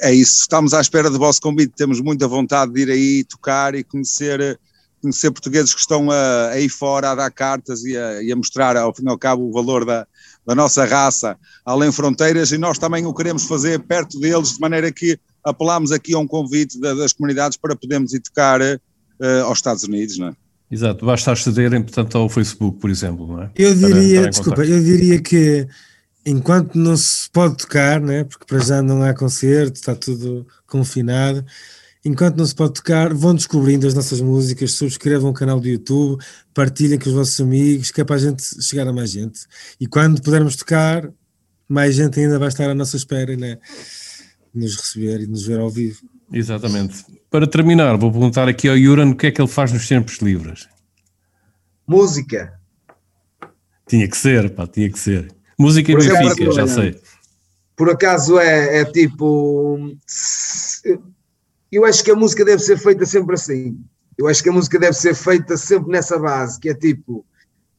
é 0.00 0.12
isso, 0.12 0.40
estamos 0.40 0.74
à 0.74 0.80
espera 0.80 1.08
do 1.08 1.18
vosso 1.18 1.40
convite, 1.40 1.72
temos 1.76 2.00
muita 2.00 2.26
vontade 2.26 2.72
de 2.72 2.80
ir 2.80 2.90
aí 2.90 3.24
tocar 3.24 3.76
e 3.76 3.84
conhecer, 3.84 4.58
conhecer 5.00 5.30
portugueses 5.30 5.74
que 5.74 5.80
estão 5.80 6.10
a, 6.10 6.48
aí 6.48 6.68
fora 6.68 7.10
a 7.10 7.14
dar 7.14 7.30
cartas 7.30 7.84
e 7.84 7.96
a, 7.96 8.22
e 8.22 8.32
a, 8.32 8.36
mostrar, 8.36 8.76
ao 8.76 8.94
fim 8.94 9.04
e 9.04 9.08
ao 9.08 9.18
cabo, 9.18 9.48
o 9.48 9.52
valor 9.52 9.84
da, 9.84 10.06
da 10.46 10.54
nossa 10.54 10.84
raça 10.84 11.36
além 11.64 11.92
fronteiras 11.92 12.52
e 12.52 12.58
nós 12.58 12.78
também 12.78 13.06
o 13.06 13.14
queremos 13.14 13.44
fazer 13.44 13.80
perto 13.80 14.18
deles, 14.20 14.54
de 14.54 14.60
maneira 14.60 14.90
que 14.92 15.18
apelamos 15.44 15.92
aqui 15.92 16.14
a 16.14 16.18
um 16.18 16.26
convite 16.26 16.78
da, 16.80 16.94
das 16.94 17.12
comunidades 17.12 17.56
para 17.56 17.76
podermos 17.76 18.12
ir 18.12 18.20
tocar 18.20 18.60
uh, 18.60 19.44
aos 19.44 19.58
Estados 19.58 19.84
Unidos, 19.84 20.18
não 20.18 20.28
é? 20.28 20.32
Exato, 20.70 21.04
basta 21.04 21.32
acederem, 21.32 21.82
portanto, 21.82 22.16
ao 22.16 22.28
Facebook, 22.28 22.78
por 22.78 22.90
exemplo, 22.90 23.26
não 23.26 23.42
é? 23.42 23.50
Eu 23.56 23.74
diria, 23.74 24.20
para, 24.20 24.30
desculpa, 24.30 24.64
eu 24.64 24.80
diria 24.82 25.20
que 25.20 25.66
enquanto 26.24 26.76
não 26.76 26.96
se 26.96 27.28
pode 27.30 27.56
tocar, 27.56 28.00
né, 28.00 28.24
porque 28.24 28.44
para 28.44 28.58
já 28.60 28.80
não 28.80 29.02
há 29.02 29.12
concerto, 29.12 29.74
está 29.74 29.94
tudo 29.96 30.46
confinado, 30.66 31.44
enquanto 32.04 32.36
não 32.36 32.46
se 32.46 32.54
pode 32.54 32.74
tocar, 32.74 33.12
vão 33.12 33.34
descobrindo 33.34 33.86
as 33.86 33.94
nossas 33.94 34.20
músicas, 34.20 34.72
subscrevam 34.72 35.30
o 35.30 35.34
canal 35.34 35.60
do 35.60 35.68
YouTube, 35.68 36.22
partilhem 36.54 36.98
com 36.98 37.08
os 37.08 37.14
vossos 37.14 37.40
amigos, 37.40 37.90
que 37.90 38.00
é 38.00 38.04
para 38.04 38.16
a 38.16 38.18
gente 38.18 38.42
chegar 38.62 38.86
a 38.86 38.92
mais 38.92 39.10
gente. 39.10 39.40
E 39.80 39.86
quando 39.86 40.22
pudermos 40.22 40.56
tocar, 40.56 41.10
mais 41.68 41.94
gente 41.94 42.18
ainda 42.18 42.38
vai 42.38 42.48
estar 42.48 42.68
à 42.68 42.74
nossa 42.74 42.96
espera, 42.96 43.36
né? 43.36 43.58
Nos 44.54 44.76
receber 44.76 45.20
e 45.20 45.26
nos 45.26 45.46
ver 45.46 45.60
ao 45.60 45.70
vivo. 45.70 46.00
Exatamente. 46.32 47.04
Para 47.30 47.46
terminar, 47.46 47.96
vou 47.96 48.10
perguntar 48.10 48.48
aqui 48.48 48.68
ao 48.68 48.76
Yuran 48.76 49.10
o 49.10 49.16
que 49.16 49.26
é 49.26 49.30
que 49.30 49.40
ele 49.40 49.48
faz 49.48 49.72
nos 49.72 49.86
tempos 49.86 50.18
livres. 50.18 50.68
Música. 51.86 52.58
Tinha 53.86 54.08
que 54.08 54.16
ser, 54.16 54.50
pá, 54.50 54.66
tinha 54.66 54.90
que 54.90 54.98
ser. 54.98 55.32
Música 55.58 55.92
e 55.92 55.96
Benfica, 55.96 56.52
já 56.52 56.66
sei. 56.66 57.00
Por 57.76 57.90
acaso 57.90 58.38
é, 58.38 58.80
é 58.80 58.84
tipo. 58.84 59.96
Eu 61.70 61.84
acho 61.84 62.02
que 62.02 62.10
a 62.10 62.16
música 62.16 62.44
deve 62.44 62.62
ser 62.62 62.76
feita 62.76 63.06
sempre 63.06 63.34
assim. 63.34 63.78
Eu 64.18 64.26
acho 64.26 64.42
que 64.42 64.48
a 64.48 64.52
música 64.52 64.78
deve 64.78 64.94
ser 64.94 65.14
feita 65.14 65.56
sempre 65.56 65.90
nessa 65.90 66.18
base, 66.18 66.58
que 66.58 66.68
é 66.68 66.74
tipo. 66.74 67.24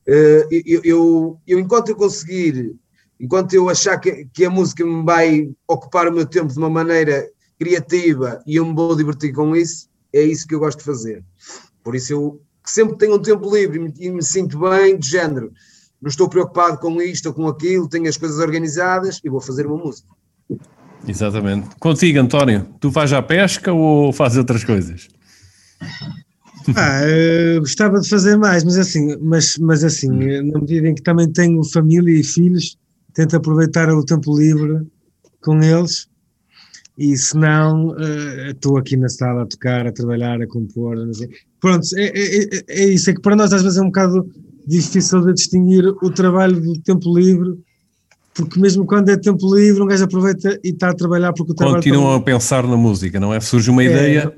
Eh, 0.07 0.47
eu, 0.65 0.81
eu, 0.83 1.39
eu 1.45 1.59
enquanto 1.59 1.89
eu 1.89 1.95
conseguir, 1.95 2.75
enquanto 3.19 3.53
eu 3.53 3.69
achar 3.69 3.99
que, 3.99 4.27
que 4.33 4.45
a 4.45 4.49
música 4.49 4.83
me 4.85 5.03
vai 5.03 5.51
ocupar 5.67 6.07
o 6.07 6.11
meu 6.11 6.25
tempo 6.25 6.51
de 6.51 6.57
uma 6.57 6.69
maneira 6.69 7.29
criativa 7.59 8.41
e 8.47 8.55
eu 8.55 8.65
me 8.65 8.73
vou 8.73 8.95
divertir 8.95 9.33
com 9.33 9.55
isso, 9.55 9.87
é 10.11 10.23
isso 10.23 10.47
que 10.47 10.55
eu 10.55 10.59
gosto 10.59 10.79
de 10.79 10.85
fazer. 10.85 11.23
Por 11.83 11.95
isso 11.95 12.13
eu 12.13 12.41
sempre 12.65 12.97
tenho 12.97 13.15
um 13.15 13.21
tempo 13.21 13.55
livre 13.55 13.93
e 13.99 14.09
me 14.09 14.23
sinto 14.23 14.57
bem, 14.59 14.97
de 14.97 15.07
género. 15.07 15.51
Não 16.01 16.09
estou 16.09 16.27
preocupado 16.27 16.79
com 16.79 16.99
isto 16.99 17.27
ou 17.27 17.33
com 17.33 17.47
aquilo, 17.47 17.87
tenho 17.87 18.09
as 18.09 18.17
coisas 18.17 18.39
organizadas 18.39 19.21
e 19.23 19.29
vou 19.29 19.39
fazer 19.39 19.67
uma 19.67 19.77
música. 19.77 20.09
Exatamente. 21.07 21.69
Contigo, 21.79 22.19
António, 22.19 22.67
tu 22.79 22.89
vais 22.89 23.11
à 23.13 23.21
pesca 23.21 23.73
ou 23.73 24.13
fazes 24.13 24.37
outras 24.37 24.63
coisas? 24.63 25.07
Ah, 26.75 27.01
gostava 27.59 27.99
de 27.99 28.07
fazer 28.07 28.37
mais, 28.37 28.63
mas 28.63 28.77
assim, 28.77 29.17
mas, 29.19 29.57
mas 29.57 29.83
assim, 29.83 30.09
na 30.09 30.59
medida 30.59 30.87
em 30.87 30.93
que 30.93 31.01
também 31.01 31.31
tenho 31.31 31.63
família 31.63 32.19
e 32.19 32.23
filhos, 32.23 32.77
tento 33.13 33.35
aproveitar 33.35 33.89
o 33.89 34.05
tempo 34.05 34.37
livre 34.37 34.85
com 35.41 35.59
eles 35.61 36.07
e 36.97 37.17
se 37.17 37.35
não, 37.35 37.87
uh, 37.89 38.51
estou 38.51 38.77
aqui 38.77 38.95
na 38.95 39.09
sala 39.09 39.43
a 39.43 39.45
tocar, 39.47 39.87
a 39.87 39.91
trabalhar, 39.91 40.41
a 40.41 40.47
compor. 40.47 40.95
Pronto, 41.59 41.87
é, 41.95 42.03
é, 42.03 42.43
é, 42.43 42.63
é, 42.67 42.85
isso, 42.89 43.09
é 43.09 43.13
que 43.13 43.21
para 43.21 43.35
nós 43.35 43.51
às 43.53 43.63
vezes 43.63 43.77
é 43.77 43.81
um 43.81 43.87
bocado 43.87 44.29
difícil 44.67 45.21
de 45.25 45.33
distinguir 45.33 45.83
o 45.87 46.11
trabalho 46.11 46.61
do 46.61 46.79
tempo 46.81 47.17
livre, 47.17 47.57
porque 48.33 48.59
mesmo 48.59 48.85
quando 48.85 49.09
é 49.09 49.17
tempo 49.17 49.53
livre, 49.55 49.81
um 49.81 49.85
gajo 49.85 50.03
aproveita 50.03 50.59
e 50.63 50.69
está 50.69 50.89
a 50.89 50.93
trabalhar 50.93 51.33
porque 51.33 51.51
o 51.51 51.55
trabalho. 51.55 51.77
Continuam 51.77 52.15
a 52.15 52.21
pensar 52.21 52.63
na 52.63 52.77
música, 52.77 53.19
não 53.19 53.33
é? 53.33 53.39
Surge 53.39 53.69
uma 53.69 53.83
é, 53.83 53.87
ideia. 53.87 54.33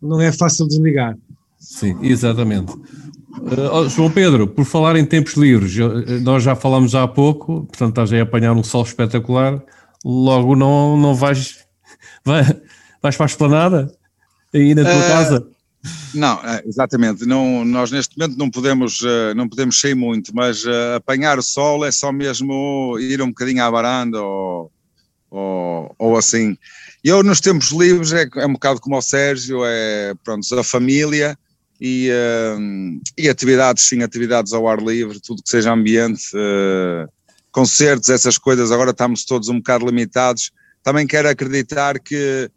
Não 0.00 0.20
é 0.20 0.30
fácil 0.30 0.66
desligar. 0.66 1.16
Sim, 1.58 1.96
exatamente. 2.02 2.72
Uh, 2.72 3.88
João 3.88 4.10
Pedro, 4.10 4.46
por 4.46 4.64
falar 4.64 4.96
em 4.96 5.04
tempos 5.04 5.34
livres, 5.34 5.76
eh, 5.78 6.18
nós 6.20 6.42
já 6.42 6.56
falamos 6.56 6.94
há 6.94 7.06
pouco, 7.06 7.66
portanto 7.66 7.90
estás 7.90 8.12
a 8.12 8.22
apanhar 8.22 8.52
um 8.52 8.64
sol 8.64 8.82
espetacular, 8.82 9.62
logo 10.04 10.56
não, 10.56 10.96
não 10.96 11.14
vais 11.14 11.68
Vai, 12.24 12.42
vais 13.02 13.16
para 13.16 13.24
a 13.24 13.26
esplanada? 13.26 13.92
Aí 14.54 14.74
na 14.74 14.82
tua 14.82 14.98
uh, 14.98 15.08
casa? 15.08 15.46
Não, 16.14 16.40
é, 16.44 16.62
exatamente. 16.66 17.24
Não, 17.24 17.64
nós 17.64 17.90
neste 17.90 18.18
momento 18.18 18.36
não 18.36 18.50
podemos, 18.50 19.00
uh, 19.00 19.34
não 19.36 19.48
podemos 19.48 19.80
sair 19.80 19.94
muito, 19.94 20.34
mas 20.34 20.64
uh, 20.64 20.96
apanhar 20.96 21.38
o 21.38 21.42
sol 21.42 21.84
é 21.84 21.92
só 21.92 22.10
mesmo 22.10 22.96
ir 22.98 23.22
um 23.22 23.28
bocadinho 23.28 23.62
à 23.62 23.70
varanda 23.70 24.20
ou, 24.20 24.72
ou, 25.30 25.94
ou 25.98 26.16
assim. 26.16 26.56
Eu 27.04 27.22
nos 27.22 27.40
tempos 27.40 27.70
livres 27.70 28.12
é, 28.12 28.28
é, 28.36 28.46
um 28.46 28.54
bocado 28.54 28.80
como 28.80 28.96
o 28.96 29.02
Sérgio, 29.02 29.64
é 29.64 30.14
pronto, 30.24 30.58
a 30.58 30.64
família 30.64 31.38
e, 31.80 32.10
uh, 32.10 33.00
e 33.16 33.28
atividades, 33.28 33.86
sim, 33.86 34.02
atividades 34.02 34.52
ao 34.52 34.68
ar 34.68 34.82
livre, 34.82 35.20
tudo 35.20 35.42
que 35.42 35.48
seja 35.48 35.72
ambiente, 35.72 36.32
concertos, 37.52 38.08
essas 38.08 38.36
coisas, 38.36 38.70
agora 38.70 38.90
estamos 38.90 39.24
todos 39.24 39.48
um 39.48 39.58
bocado 39.58 39.86
limitados 39.86 40.52
também 40.88 41.06
quero 41.06 41.28
acreditar 41.28 41.98
que, 41.98 42.50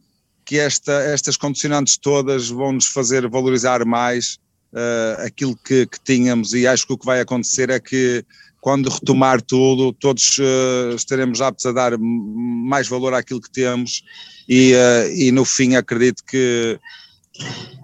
que 0.46 0.58
esta, 0.58 0.92
estas 0.92 1.38
condicionantes 1.38 1.98
todas 1.98 2.50
vão 2.50 2.74
nos 2.74 2.88
fazer 2.88 3.28
valorizar 3.30 3.86
mais 3.86 4.40
uh, 4.74 5.26
aquilo 5.26 5.56
que, 5.56 5.86
que, 5.86 6.00
tínhamos 6.04 6.54
e 6.54 6.68
acho 6.68 6.86
que 6.86 6.94
o 6.94 6.98
que 6.98 7.06
vai 7.06 7.20
acontecer 7.20 7.70
é 7.70 7.80
que 7.80 8.26
quando 8.60 8.90
retomar 8.90 9.42
tudo, 9.42 9.92
todos 9.94 10.38
uh, 10.38 10.96
estaremos 10.96 11.42
aptos 11.42 11.66
a 11.66 11.72
dar 11.72 11.98
mais 11.98 12.88
valor 12.88 13.14
àquilo 13.14 13.42
que 13.42 13.52
temos 13.52 14.04
e, 14.48 14.74
uh, 14.74 15.12
e 15.14 15.32
no 15.32 15.46
fim 15.46 15.76
acredito 15.76 16.24
que, 16.24 16.80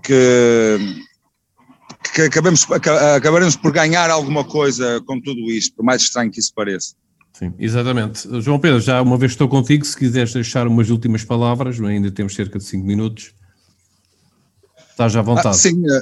que, 0.04 0.78
que 2.14 2.22
acabemos, 2.24 2.66
acabaremos 3.16 3.56
por 3.56 3.72
ganhar 3.72 4.10
alguma 4.10 4.44
coisa 4.44 5.02
com 5.06 5.20
tudo 5.20 5.52
isto, 5.52 5.76
por 5.76 5.84
mais 5.84 6.02
estranho 6.02 6.32
que 6.32 6.40
isso 6.40 6.54
pareça. 6.54 6.96
Sim, 7.38 7.54
exatamente. 7.60 8.28
João 8.42 8.60
Pedro, 8.60 8.80
já 8.80 9.00
uma 9.00 9.16
vez 9.16 9.34
estou 9.34 9.48
contigo, 9.48 9.86
se 9.86 9.96
quiseres 9.96 10.34
deixar 10.34 10.66
umas 10.66 10.90
últimas 10.90 11.24
palavras, 11.24 11.80
ainda 11.80 12.10
temos 12.10 12.34
cerca 12.34 12.58
de 12.58 12.66
5 12.66 12.84
minutos. 12.84 13.32
Estás 14.90 15.16
à 15.16 15.22
vontade. 15.22 15.50
Ah, 15.50 15.54
sim, 15.54 15.84
eh, 15.86 16.02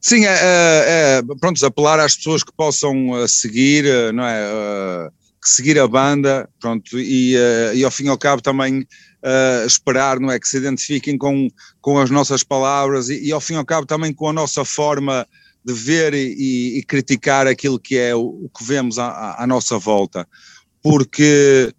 sim 0.00 0.24
é, 0.24 1.18
é, 1.18 1.22
pronto, 1.40 1.66
apelar 1.66 1.98
às 1.98 2.14
pessoas 2.14 2.44
que 2.44 2.52
possam 2.52 3.26
seguir, 3.26 3.84
não 4.12 4.24
é? 4.24 5.10
que 5.42 5.50
seguir 5.50 5.78
a 5.80 5.88
banda, 5.88 6.48
pronto, 6.60 6.98
e, 6.98 7.34
e 7.74 7.84
ao 7.84 7.90
fim 7.90 8.04
e 8.04 8.08
ao 8.08 8.16
cabo 8.16 8.40
também 8.40 8.80
uh, 8.80 9.66
esperar, 9.66 10.20
não 10.20 10.30
é? 10.30 10.38
Que 10.38 10.48
se 10.48 10.56
identifiquem 10.56 11.18
com, 11.18 11.50
com 11.80 11.98
as 11.98 12.08
nossas 12.08 12.42
palavras 12.42 13.08
e, 13.08 13.26
e 13.26 13.32
ao 13.32 13.40
fim 13.40 13.54
e 13.54 13.56
ao 13.56 13.64
cabo 13.64 13.86
também 13.86 14.12
com 14.12 14.28
a 14.28 14.32
nossa 14.32 14.64
forma 14.64 15.26
de 15.64 15.72
ver 15.72 16.12
e, 16.12 16.78
e 16.78 16.82
criticar 16.82 17.46
aquilo 17.46 17.78
que 17.78 17.96
é 17.96 18.14
o, 18.14 18.20
o 18.20 18.50
que 18.56 18.64
vemos 18.64 18.98
à, 18.98 19.42
à, 19.42 19.46
nossa 19.46 19.78
volta, 19.78 20.28
porque 20.82 21.72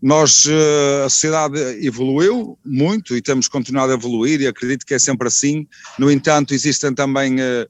nós, 0.00 0.44
eh, 0.46 1.04
a 1.04 1.08
sociedade 1.08 1.60
evoluiu 1.86 2.58
muito 2.64 3.16
e 3.16 3.22
temos 3.22 3.46
continuado 3.46 3.92
a 3.92 3.94
evoluir 3.94 4.40
e 4.40 4.48
acredito 4.48 4.84
que 4.84 4.94
é 4.94 4.98
sempre 4.98 5.28
assim, 5.28 5.66
no 5.96 6.10
entanto 6.10 6.52
existem 6.52 6.92
também 6.92 7.36
uh, 7.36 7.68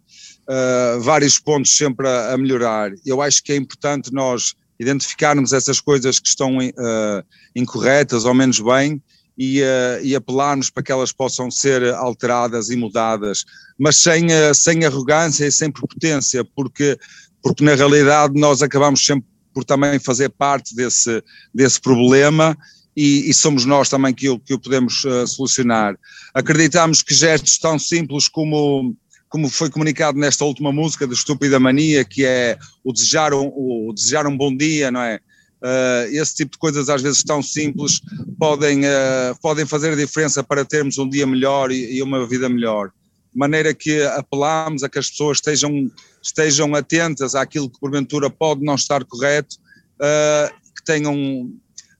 uh, 0.48 1.00
vários 1.02 1.38
pontos 1.38 1.76
sempre 1.76 2.08
a, 2.08 2.32
a, 2.32 2.38
melhorar, 2.38 2.90
eu 3.04 3.20
acho 3.20 3.42
que 3.42 3.52
é 3.52 3.56
importante 3.56 4.10
nós 4.14 4.54
identificarmos 4.80 5.52
essas 5.52 5.78
coisas 5.78 6.18
que 6.18 6.28
estão 6.28 6.56
uh, 6.56 7.22
incorretas 7.54 8.24
ou 8.24 8.32
menos 8.32 8.58
bem 8.60 9.02
e, 9.36 9.62
uh, 9.62 10.02
e 10.02 10.14
apelarmos 10.14 10.70
para 10.70 10.82
que 10.82 10.92
elas 10.92 11.12
possam 11.12 11.50
ser 11.50 11.94
alteradas 11.94 12.70
e 12.70 12.76
mudadas, 12.76 13.44
mas 13.78 13.96
sem, 13.96 14.26
uh, 14.26 14.54
sem 14.54 14.84
arrogância 14.84 15.46
e 15.46 15.52
sem 15.52 15.70
prepotência, 15.70 16.44
porque, 16.44 16.98
porque 17.42 17.64
na 17.64 17.74
realidade 17.74 18.38
nós 18.38 18.62
acabamos 18.62 19.04
sempre 19.04 19.26
por 19.54 19.64
também 19.64 19.98
fazer 19.98 20.30
parte 20.30 20.74
desse, 20.74 21.22
desse 21.54 21.80
problema 21.80 22.56
e, 22.96 23.30
e, 23.30 23.34
somos 23.34 23.64
nós 23.64 23.88
também 23.88 24.12
que 24.12 24.28
o, 24.28 24.38
que 24.38 24.54
o 24.54 24.58
podemos 24.58 25.04
uh, 25.04 25.26
solucionar. 25.26 25.96
Acreditamos 26.34 27.02
que 27.02 27.14
gestos 27.14 27.58
tão 27.58 27.78
simples 27.78 28.28
como, 28.28 28.94
como 29.28 29.48
foi 29.48 29.70
comunicado 29.70 30.18
nesta 30.18 30.44
última 30.44 30.72
música 30.72 31.06
da 31.06 31.14
Estúpida 31.14 31.58
Mania, 31.58 32.04
que 32.04 32.24
é 32.24 32.58
o 32.84 32.92
desejar 32.92 33.32
um, 33.32 33.50
o 33.54 33.92
desejar 33.94 34.26
um 34.26 34.36
bom 34.36 34.54
dia, 34.54 34.90
não 34.90 35.00
é? 35.00 35.20
Uh, 35.62 36.10
esse 36.10 36.34
tipo 36.34 36.52
de 36.52 36.58
coisas 36.58 36.88
às 36.88 37.00
vezes 37.00 37.22
tão 37.22 37.40
simples 37.40 38.00
podem, 38.36 38.80
uh, 38.80 39.38
podem 39.40 39.64
fazer 39.64 39.92
a 39.92 39.96
diferença 39.96 40.42
para 40.42 40.64
termos 40.64 40.98
um 40.98 41.08
dia 41.08 41.24
melhor 41.24 41.70
e, 41.70 41.98
e, 41.98 42.02
uma 42.02 42.26
vida 42.26 42.48
melhor. 42.48 42.88
De 43.32 43.38
maneira 43.38 43.72
que 43.72 44.02
apelamos 44.02 44.82
a 44.82 44.88
que 44.88 44.98
as 44.98 45.08
pessoas 45.08 45.38
estejam, 45.38 45.88
estejam 46.20 46.74
atentas 46.74 47.36
àquilo 47.36 47.70
que 47.70 47.78
porventura 47.78 48.28
pode 48.28 48.64
não 48.64 48.74
estar 48.74 49.04
correto, 49.04 49.56
uh, 50.00 50.52
que 50.74 50.82
tenham 50.84 51.48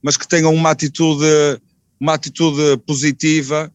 mas 0.03 0.17
que 0.17 0.27
tenham 0.27 0.53
uma 0.53 0.71
atitude, 0.71 1.25
uma 2.01 2.15
atitude 2.15 2.77
positiva, 2.85 3.73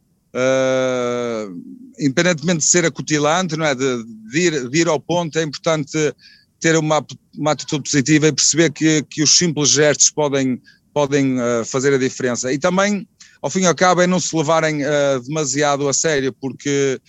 independentemente 1.97 2.60
de 2.60 2.65
ser 2.65 2.84
acutilante, 2.84 3.56
não 3.56 3.65
é? 3.65 3.73
De, 3.73 4.04
de, 4.30 4.38
ir, 4.38 4.69
de 4.69 4.78
ir 4.78 4.89
ao 4.89 5.00
ponto, 5.00 5.39
é 5.39 5.43
importante 5.43 6.13
ter 6.59 6.75
uma, 6.75 7.05
uma 7.37 7.51
atitude 7.51 7.83
positiva 7.83 8.27
e 8.27 8.31
perceber 8.31 8.71
que, 8.71 9.03
que 9.03 9.23
os 9.23 9.37
simples 9.37 9.69
gestos 9.69 10.09
podem, 10.09 10.61
podem 10.93 11.39
uh, 11.39 11.65
fazer 11.65 11.93
a 11.93 11.97
diferença. 11.97 12.51
E 12.51 12.57
também, 12.57 13.07
ao 13.41 13.49
fim 13.49 13.61
e 13.61 13.65
ao 13.65 13.75
cabo, 13.75 14.01
é 14.01 14.07
não 14.07 14.19
se 14.19 14.35
levarem 14.35 14.83
uh, 14.83 15.21
demasiado 15.25 15.87
a 15.87 15.93
sério, 15.93 16.33
porque 16.33 16.99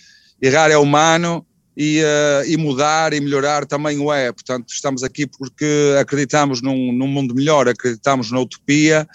errar 0.41 0.69
é 0.69 0.77
humano 0.77 1.45
e, 1.75 2.01
uh, 2.01 2.47
e, 2.47 2.57
mudar 2.57 3.13
e 3.13 3.19
melhorar 3.19 3.65
também 3.65 3.99
o 3.99 4.11
é. 4.13 4.31
Portanto, 4.31 4.69
estamos 4.69 5.03
aqui 5.03 5.25
porque 5.25 5.95
acreditamos 5.99 6.61
num, 6.61 6.91
num 6.93 7.07
mundo 7.07 7.33
melhor, 7.33 7.67
acreditamos 7.67 8.31
na 8.31 8.39
utopia 8.39 9.07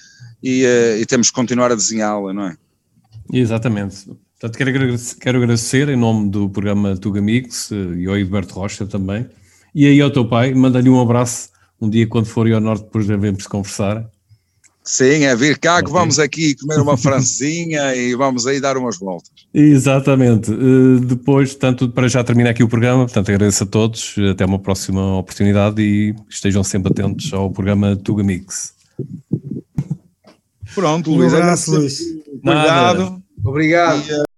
e, 0.43 0.65
e 1.01 1.07
temos 1.07 1.29
que 1.29 1.35
continuar 1.35 1.73
a 1.73 1.75
desenhá-la, 1.75 2.33
não 2.33 2.49
é? 2.49 2.57
Exatamente. 3.33 4.07
Portanto, 4.45 4.59
quero 4.59 4.71
agradecer, 4.71 5.17
quero 5.19 5.39
agradecer 5.39 5.89
em 5.89 5.97
nome 5.97 6.29
do 6.29 6.51
programa 6.51 6.97
Tuga 6.97 7.23
Mix 7.23 7.73
eh, 7.73 7.77
e 7.97 8.07
ao 8.07 8.19
Edberto 8.19 8.55
Rocha 8.55 8.85
também. 8.85 9.27
E 9.75 9.87
aí 9.87 10.01
ao 10.01 10.11
teu 10.11 10.27
pai, 10.27 10.55
manda-lhe 10.55 10.89
um 10.89 11.01
abraço 11.01 11.55
um 11.81 11.91
dia 11.91 12.07
quando 12.07 12.27
for 12.27 12.51
ao 12.51 12.61
norte, 12.61 12.85
depois 12.85 13.07
devemos 13.07 13.47
conversar. 13.47 14.09
Sim, 14.83 15.25
é 15.25 15.35
vir 15.35 15.59
cá 15.59 15.83
que 15.83 15.91
vamos 15.91 16.19
aqui 16.19 16.55
comer 16.55 16.79
uma 16.79 16.97
francesinha 16.99 17.95
e 17.95 18.15
vamos 18.15 18.47
aí 18.47 18.61
dar 18.61 18.77
umas 18.77 18.99
voltas. 18.99 19.31
Exatamente. 19.53 20.51
Uh, 20.51 21.01
depois, 21.01 21.55
tanto 21.55 21.89
para 21.89 22.07
já 22.07 22.23
terminar 22.23 22.51
aqui 22.51 22.63
o 22.63 22.69
programa, 22.69 23.05
portanto 23.05 23.31
agradeço 23.31 23.65
a 23.65 23.67
todos, 23.67 24.15
até 24.31 24.45
uma 24.45 24.59
próxima 24.59 25.17
oportunidade 25.17 25.81
e 25.81 26.15
estejam 26.29 26.63
sempre 26.63 26.93
atentos 26.93 27.33
ao 27.33 27.51
programa 27.51 27.97
Tuga 27.97 28.23
Mix. 28.23 28.75
Pronto, 30.75 31.11
um 31.11 31.17
Luís. 31.17 31.33
abraço, 31.33 31.71
Luís. 31.71 32.01
Cuidado. 32.43 33.23
Obrigado. 33.43 34.03
E, 34.07 34.34